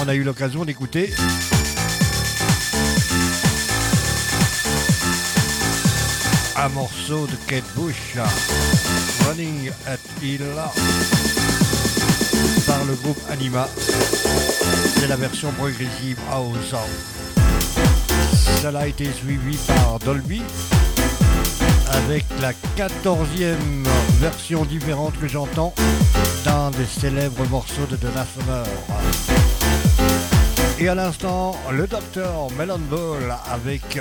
On 0.00 0.08
a 0.08 0.14
eu 0.14 0.22
l'occasion 0.22 0.64
d'écouter 0.64 1.12
un 6.56 6.68
morceau 6.68 7.26
de 7.26 7.34
Kate 7.48 7.64
Bush, 7.74 8.16
Running 9.26 9.70
at 9.86 9.98
Hill, 10.22 10.42
par 12.64 12.84
le 12.84 12.94
groupe 12.94 13.20
Anima. 13.28 13.68
C'est 14.94 15.08
la 15.08 15.16
version 15.16 15.50
progressive 15.52 16.18
House. 16.30 16.74
Cela 18.62 18.80
a 18.80 18.86
été 18.86 19.10
suivi 19.12 19.56
par 19.66 19.98
Dolby 19.98 20.42
avec 22.06 22.24
la 22.40 22.52
14e 22.76 23.56
version 24.20 24.64
différente 24.64 25.18
que 25.20 25.28
j'entends 25.28 25.74
d'un 26.44 26.70
des 26.70 26.84
célèbres 26.84 27.46
morceaux 27.48 27.86
de 27.90 27.96
Donna 27.96 28.24
Summer. 28.24 28.64
Et 30.78 30.88
à 30.88 30.94
l'instant, 30.94 31.56
le 31.70 31.86
docteur 31.86 32.48
Melon 32.58 32.80
Ball 32.90 33.36
avec 33.50 34.00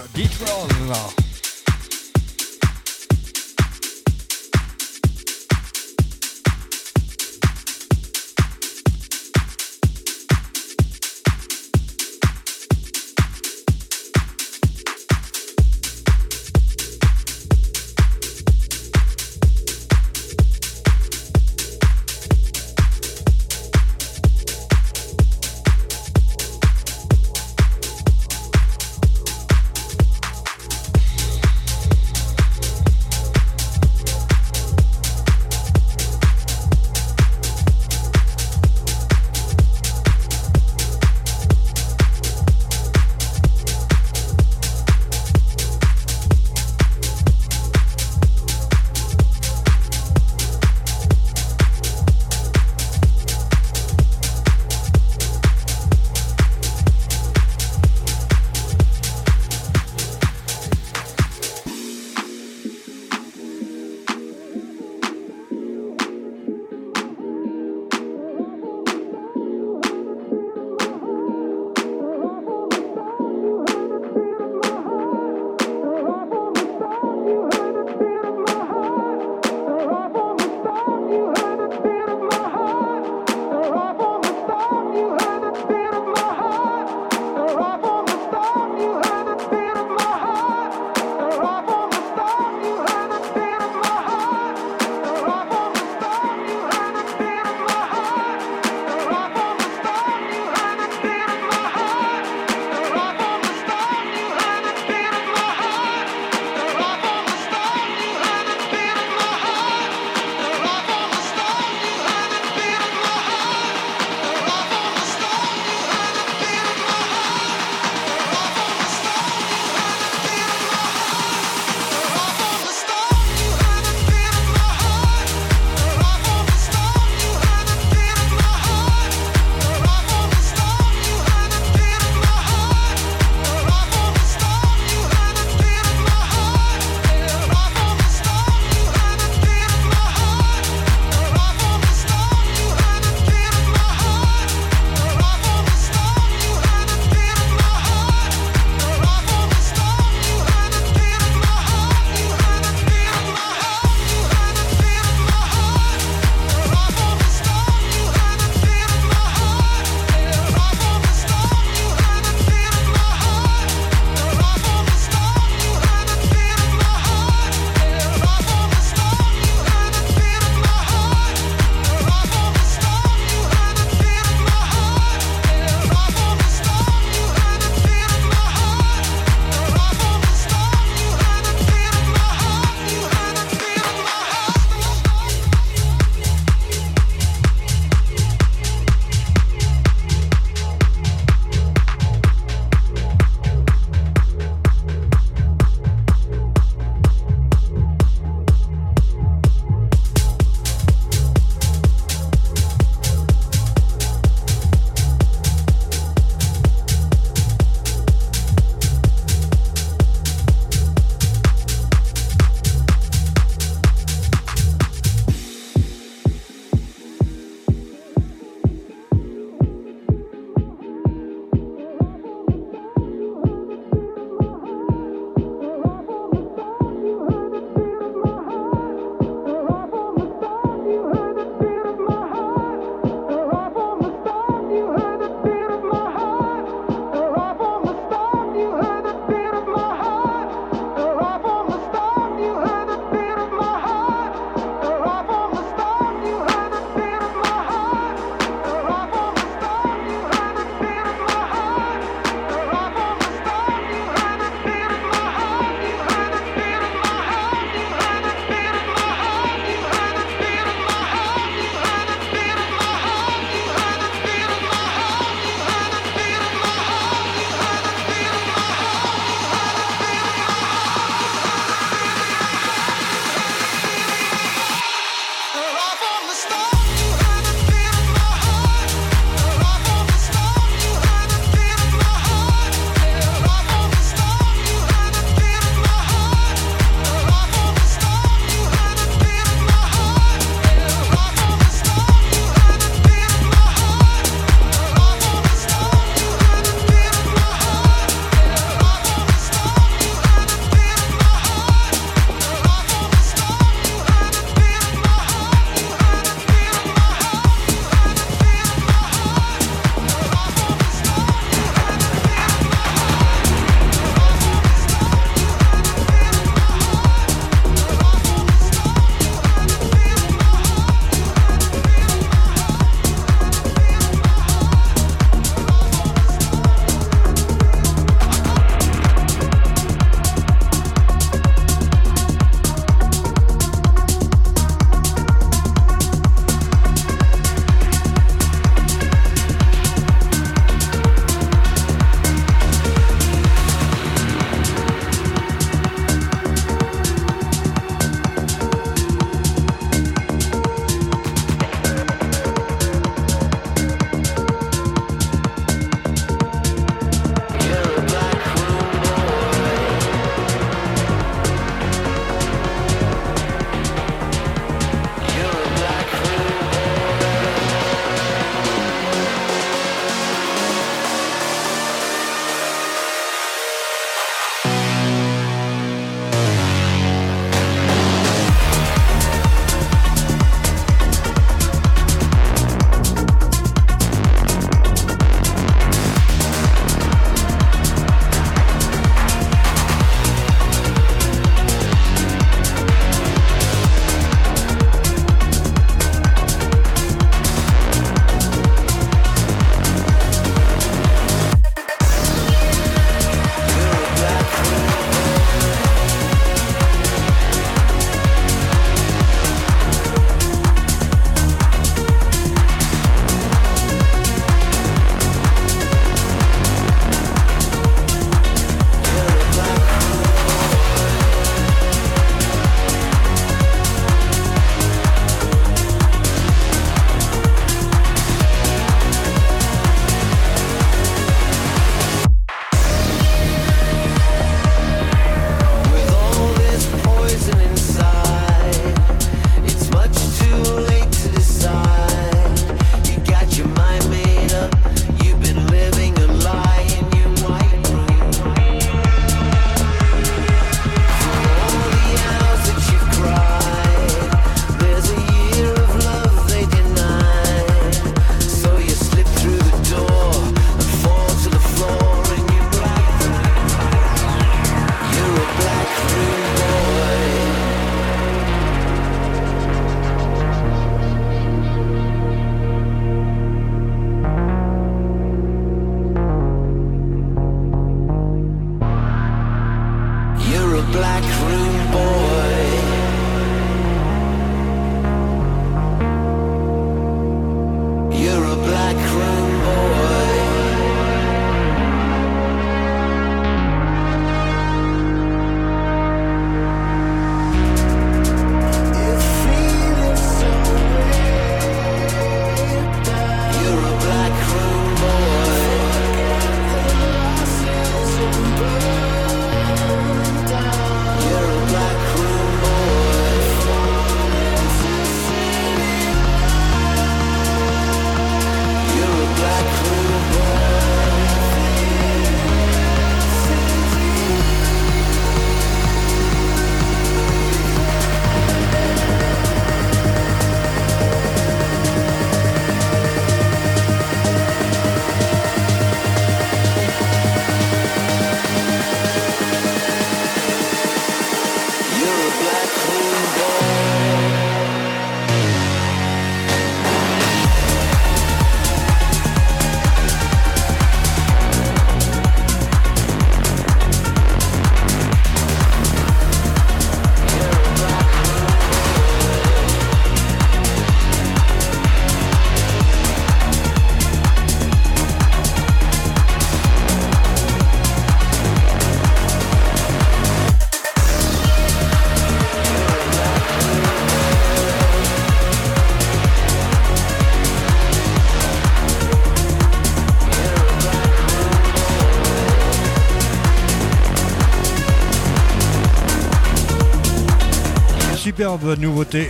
nouveauté 588.57 589.29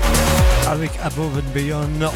avec 0.67 0.91
Above 1.03 1.37
and 1.37 1.53
Beyond. 1.53 2.11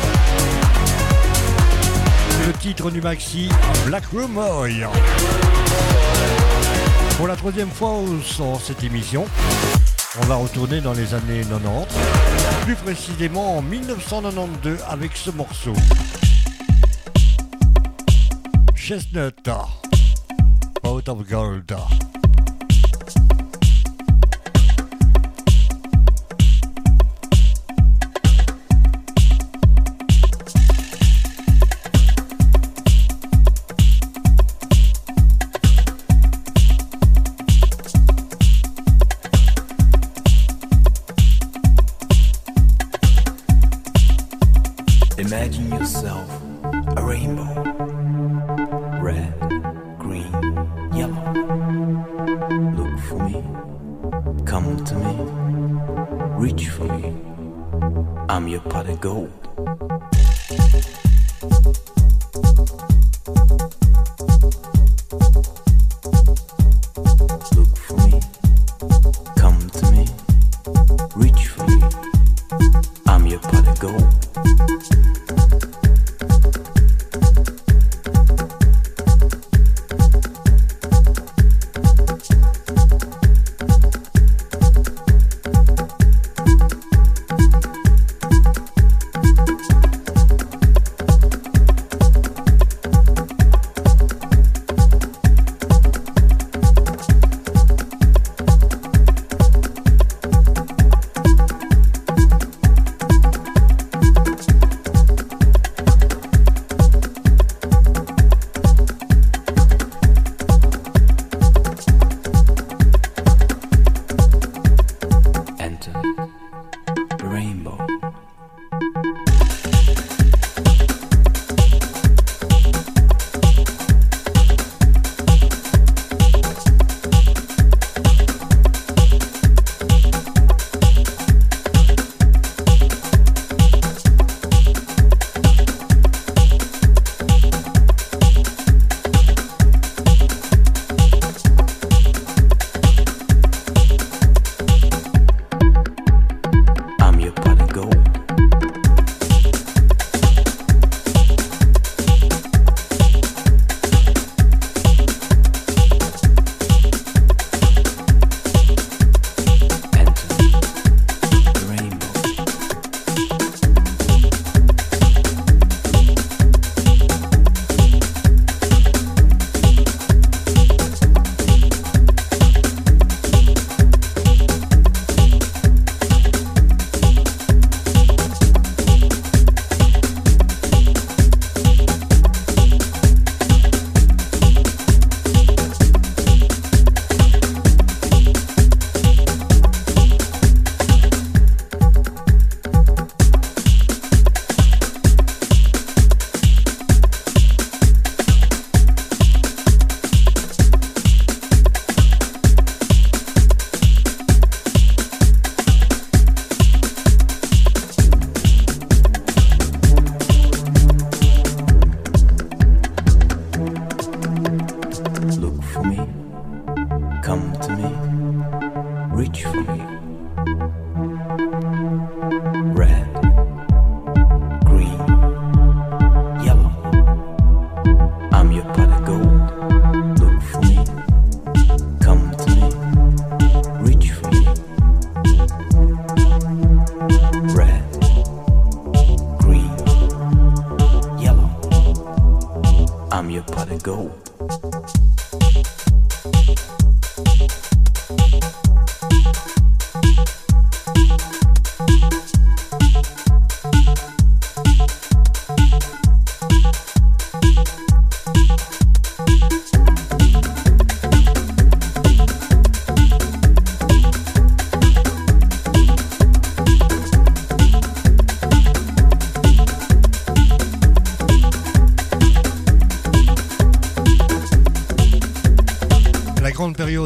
Le 2.47 2.53
titre 2.53 2.89
du 2.89 2.99
maxi 2.99 3.49
Black 3.85 4.05
Rumor. 4.11 4.65
Pour 7.17 7.27
la 7.27 7.35
troisième 7.35 7.69
fois 7.69 7.89
dans 8.39 8.59
cette 8.59 8.83
émission, 8.83 9.25
on 10.19 10.25
va 10.25 10.35
retourner 10.35 10.81
dans 10.81 10.93
les 10.93 11.13
années 11.13 11.43
90, 11.47 11.95
plus 12.65 12.75
précisément 12.75 13.57
en 13.57 13.61
1992 13.61 14.79
avec 14.89 15.11
ce 15.15 15.29
morceau. 15.29 15.73
Chestnut, 18.75 19.49
Out 20.83 21.09
of 21.09 21.27
Gold. 21.29 21.75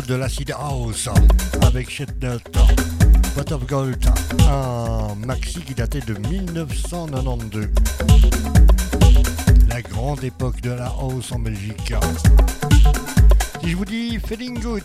de 0.08 0.16
l'Acid 0.16 0.52
House 0.52 1.10
avec 1.62 1.90
Shetnut, 1.90 2.44
Pot 3.36 3.52
of 3.52 3.66
Gold, 3.66 4.06
un 4.48 5.16
maxi 5.26 5.60
qui 5.62 5.74
datait 5.74 6.02
de 6.02 6.14
1992. 6.28 7.68
La 9.68 9.82
grande 9.82 10.24
époque 10.24 10.62
de 10.62 10.72
la 10.72 10.88
house 10.88 11.32
en 11.32 11.40
Belgique. 11.40 11.94
Si 13.62 13.70
je 13.70 13.76
vous 13.76 13.86
dis 13.86 14.20
Feeling 14.20 14.60
Good, 14.60 14.84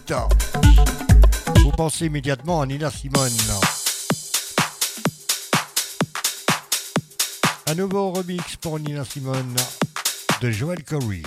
vous 1.56 1.72
pensez 1.72 2.06
immédiatement 2.06 2.62
à 2.62 2.66
Nina 2.66 2.90
Simone. 2.90 3.30
Un 7.66 7.74
nouveau 7.74 8.12
remix 8.12 8.56
pour 8.56 8.78
Nina 8.78 9.04
Simone 9.04 9.54
de 10.40 10.50
Joel 10.50 10.82
Corey. 10.84 11.22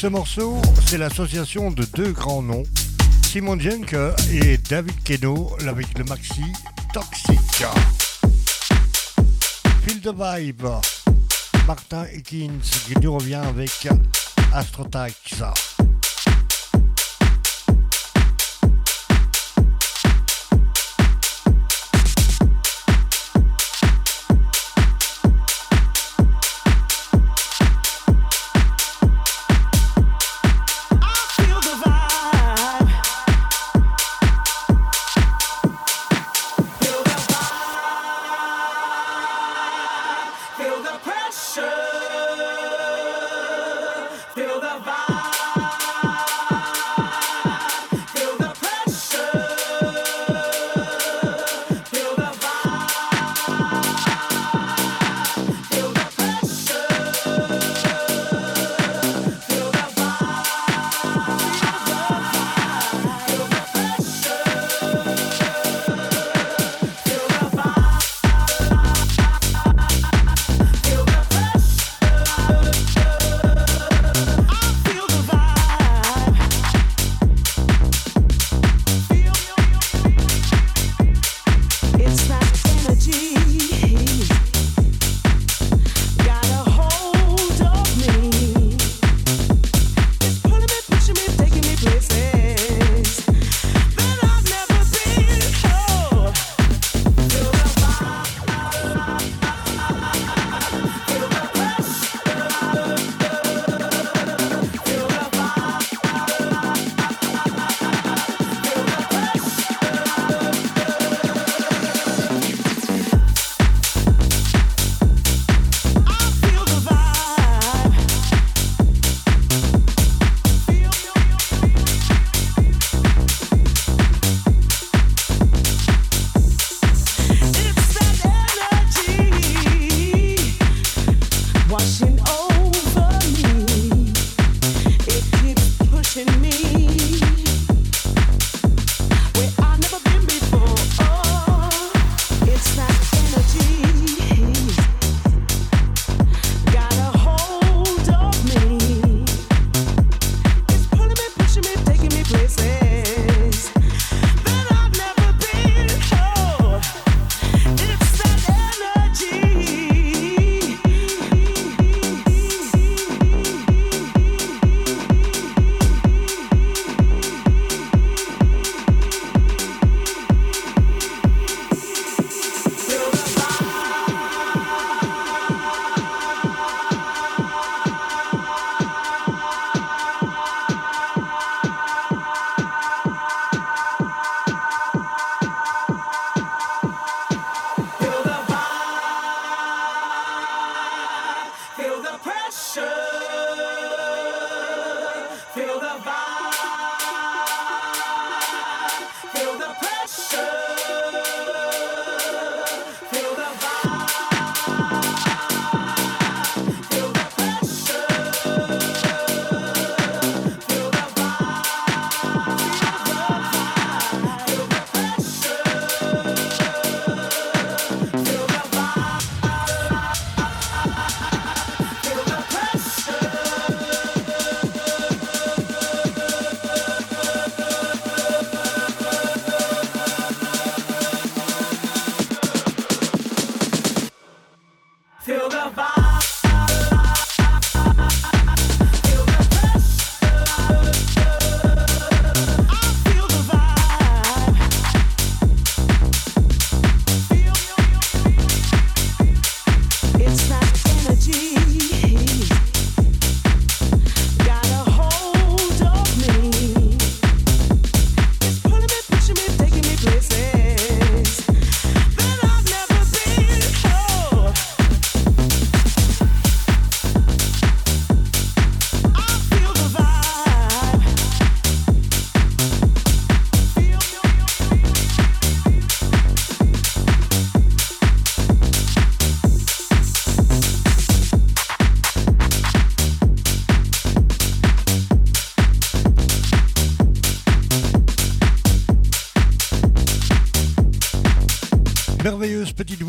ce 0.00 0.06
morceau, 0.06 0.56
c'est 0.86 0.96
l'association 0.96 1.70
de 1.70 1.84
deux 1.94 2.12
grands 2.12 2.40
noms, 2.40 2.62
Simon 3.22 3.60
Junk 3.60 3.94
et 4.32 4.56
David 4.56 4.94
Keno, 5.04 5.54
avec 5.68 5.98
le 5.98 6.04
maxi 6.04 6.40
Toxic. 6.94 7.38
Feel 9.82 10.00
the 10.00 10.14
Vibe, 10.16 10.66
Martin 11.66 12.06
Higgins 12.14 12.62
qui 12.86 12.98
nous 12.98 13.12
revient 13.12 13.42
avec 13.44 13.88
Astrotax. 14.54 15.42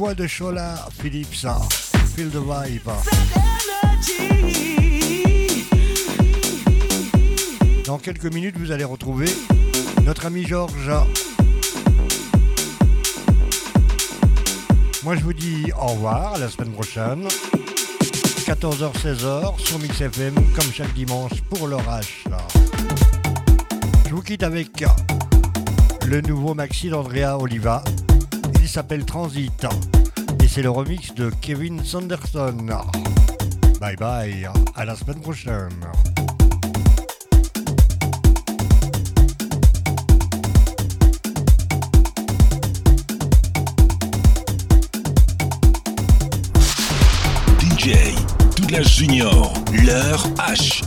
de 0.01 0.25
Chola 0.25 0.89
Philips, 0.99 1.45
Feel 2.15 2.29
the 2.31 2.37
Vibe. 2.37 2.89
Dans 7.85 7.99
quelques 7.99 8.33
minutes, 8.33 8.57
vous 8.57 8.71
allez 8.71 8.83
retrouver 8.83 9.29
notre 10.03 10.25
ami 10.25 10.43
Georges. 10.43 10.91
Moi, 15.03 15.15
je 15.15 15.21
vous 15.21 15.33
dis 15.33 15.71
au 15.79 15.85
revoir 15.85 16.33
à 16.33 16.39
la 16.39 16.49
semaine 16.49 16.71
prochaine. 16.71 17.27
14h-16h 18.47 19.59
sur 19.59 19.77
Mix 19.77 20.01
FM, 20.01 20.33
comme 20.55 20.71
chaque 20.73 20.93
dimanche 20.95 21.41
pour 21.47 21.67
l'orage. 21.67 22.23
Je 24.07 24.15
vous 24.15 24.23
quitte 24.23 24.41
avec 24.41 24.83
le 26.07 26.21
nouveau 26.21 26.55
maxi 26.55 26.89
d'Andrea 26.89 27.37
Oliva. 27.39 27.83
Il 28.61 28.67
s'appelle 28.67 29.05
Transit. 29.05 29.67
C'est 30.53 30.63
le 30.63 30.69
remix 30.69 31.13
de 31.15 31.31
Kevin 31.39 31.81
Sanderson. 31.81 32.57
Bye 33.79 33.95
bye, 33.95 34.49
à 34.75 34.83
la 34.83 34.97
semaine 34.97 35.21
prochaine. 35.21 35.69
DJ, 47.61 48.13
toute 48.57 48.71
la 48.71 48.81
junior, 48.81 49.53
leur 49.71 50.27
H. 50.31 50.83